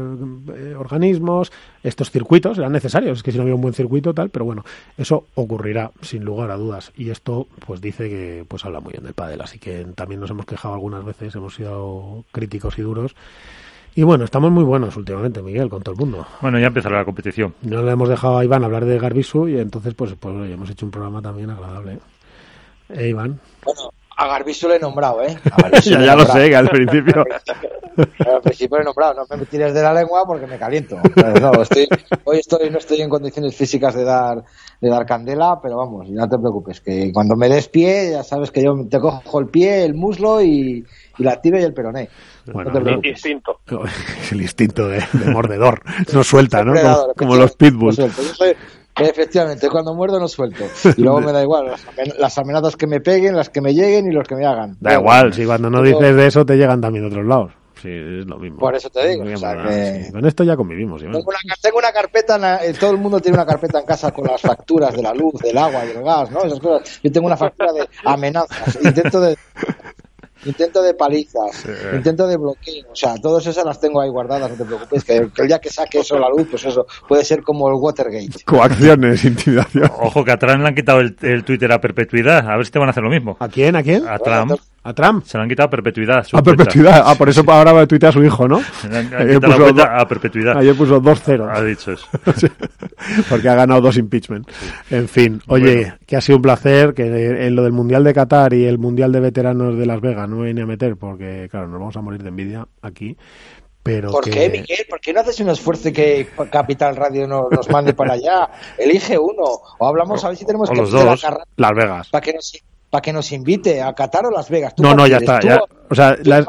[0.55, 4.29] eh, organismos, estos circuitos eran necesarios, es que si no había un buen circuito tal,
[4.29, 4.63] pero bueno,
[4.97, 9.03] eso ocurrirá sin lugar a dudas y esto pues dice que pues habla muy bien
[9.03, 13.15] del pádel, así que también nos hemos quejado algunas veces, hemos sido críticos y duros
[13.95, 16.25] y bueno, estamos muy buenos últimamente, Miguel, con todo el mundo.
[16.41, 17.53] Bueno, ya empezará la competición.
[17.61, 20.85] No le hemos dejado a Iván hablar de Garbisu y entonces pues pues hemos hecho
[20.85, 21.99] un programa también agradable.
[22.89, 23.39] Eh, Iván.
[23.63, 25.35] Bueno, a Garbisu le he nombrado, ¿eh?
[25.83, 27.25] Ya le ya lo sé, que al principio.
[27.95, 30.97] Al principio he nombrado, no me tires de la lengua porque me caliento.
[31.39, 31.87] No, estoy,
[32.23, 34.43] hoy estoy, no estoy en condiciones físicas de dar,
[34.81, 38.49] de dar candela, pero vamos, no te preocupes, que cuando me des pie, ya sabes
[38.49, 40.83] que yo te cojo el pie, el muslo y,
[41.19, 42.09] y la tibia y el peroné.
[42.51, 43.11] Bueno, no preocupes.
[43.11, 43.59] Instinto.
[44.31, 45.83] el instinto de, de mordedor.
[46.13, 46.71] No suelta, ¿no?
[46.71, 47.99] Como, Predador, como los pitbulls.
[47.99, 48.23] no suelto.
[48.23, 48.55] Yo soy-
[48.97, 50.65] efectivamente, cuando muerdo no suelto.
[50.97, 53.73] Y luego me da igual las, amen- las amenazas que me peguen, las que me
[53.73, 54.77] lleguen y los que me hagan.
[54.79, 57.51] Da igual, si cuando no dices de eso te llegan también de otros lados.
[57.81, 58.59] Sí, es lo mismo.
[58.59, 61.01] Por eso te digo, o sea, que- sí, Con esto ya convivimos.
[61.01, 63.79] Tengo una, ca- tengo una carpeta, en la- eh, todo el mundo tiene una carpeta
[63.79, 66.43] en casa con las facturas de la luz, del agua, del gas, ¿no?
[66.45, 67.01] Esas cosas.
[67.03, 69.35] Yo tengo una factura de amenazas, intento de
[70.45, 74.57] intento de palizas, intento de bloqueo, o sea, todas esas las tengo ahí guardadas, no
[74.57, 77.41] te preocupes, que, el día que saque eso a la luz, pues eso puede ser
[77.43, 78.43] como el Watergate.
[78.45, 79.89] Coacciones, intimidación.
[79.99, 82.49] Ojo, que a Trump le han quitado el, el Twitter a perpetuidad.
[82.49, 83.37] A ver si te van a hacer lo mismo.
[83.39, 83.75] ¿A quién?
[83.75, 84.07] ¿A quién?
[84.07, 84.59] A Trump.
[84.85, 85.23] ¿A Trump?
[85.25, 86.23] Se le han quitado a perpetuidad.
[86.25, 86.63] su A cuenta.
[86.63, 87.03] perpetuidad.
[87.05, 88.57] Ah, por eso ahora va a tuitear a su hijo, ¿no?
[89.17, 90.57] Ayer la puso do- a perpetuidad.
[90.57, 91.49] Ayer puso 2-0.
[91.49, 92.05] Ha dicho eso.
[92.35, 92.47] Sí,
[93.29, 94.47] porque ha ganado dos impeachment.
[94.89, 95.95] En fin, oye, Bueno.
[96.05, 99.11] que ha sido un placer que en lo del Mundial de Qatar y el Mundial
[99.11, 102.01] de Veteranos de Las Vegas no me vine a meter porque, claro, nos vamos a
[102.01, 103.17] morir de envidia aquí.
[103.83, 104.31] Pero ¿Por que...
[104.31, 104.85] qué, Miguel?
[104.89, 108.49] ¿Por qué no haces un esfuerzo y que Capital Radio nos, nos mande para allá?
[108.77, 109.43] Elige uno.
[109.77, 111.21] O hablamos a ver si tenemos o que los pedir a dos.
[111.21, 112.09] Carra- Las Vegas.
[112.09, 112.53] para que nos
[112.93, 114.75] para que nos invite a Qatar o Las Vegas.
[114.75, 115.39] ¿Tú No, no, ya está.
[115.39, 116.45] ¿Tú ya- o- sea, la,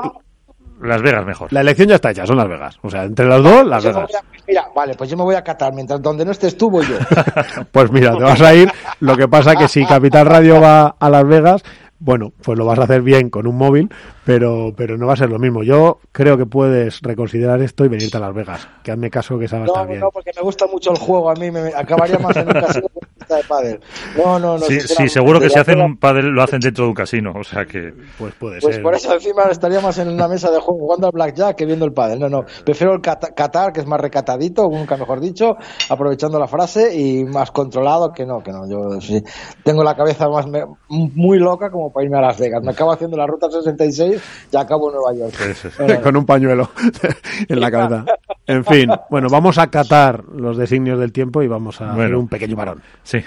[0.83, 1.51] Las Vegas mejor.
[1.51, 2.79] la elección ya está hecha, son Las Vegas.
[2.83, 4.15] O sea, entre las dos, Las Yo me Vegas.
[4.17, 5.73] a- mira, vale, pues yo me voy a Qatar.
[5.73, 6.97] Mientras donde no estés tú, voy yo.
[7.73, 8.71] Pues mira, te vas a ir.
[9.01, 11.63] Lo que pasa que si Capital Radio va a Las Vegas,
[11.99, 13.89] bueno, pues lo vas a hacer bien con un móvil,
[14.25, 15.63] pero, pero no va a ser lo mismo.
[15.63, 18.69] Yo creo que puedes reconsiderar esto y venirte a Las Vegas.
[18.83, 20.01] Que hazme caso que esa va a No, estar no, bien.
[20.01, 21.31] no, porque me gusta mucho el juego.
[21.31, 23.81] A mí me me- acabaría más en un casino que en una de pádel.
[24.17, 24.65] No, no, no.
[24.67, 27.33] Sí, sí, seguro que si hacen un pádel lo hacen dentro de un casino.
[27.37, 27.93] O sea que...
[28.19, 28.83] Pues puede Pues ser.
[28.83, 31.85] por eso encima estaría más en una mesa de juego jugando al blackjack que viendo
[31.85, 32.19] el pádel.
[32.21, 32.45] No, no.
[32.65, 35.57] Prefiero el Qatar, que es más recatadito, nunca mejor dicho,
[35.89, 38.69] aprovechando la frase y más controlado que no, que no.
[38.69, 39.23] Yo sí
[39.63, 42.63] tengo la cabeza más me- muy loca como para irme a Las Vegas.
[42.63, 44.14] Me acabo haciendo la ruta 66
[44.53, 45.35] y acabo en Nueva York.
[45.49, 45.79] Eso es.
[45.79, 46.71] Bueno, con un pañuelo
[47.49, 48.05] en la cabeza.
[48.47, 52.19] En fin, bueno, vamos a catar los designios del tiempo y vamos a hacer Bueno.
[52.21, 52.83] un pequeño varón.
[53.03, 53.23] Sí.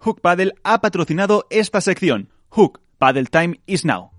[0.00, 2.30] Hook Paddle ha patrocinado esta sección.
[2.50, 4.10] Hook Paddle Time is now.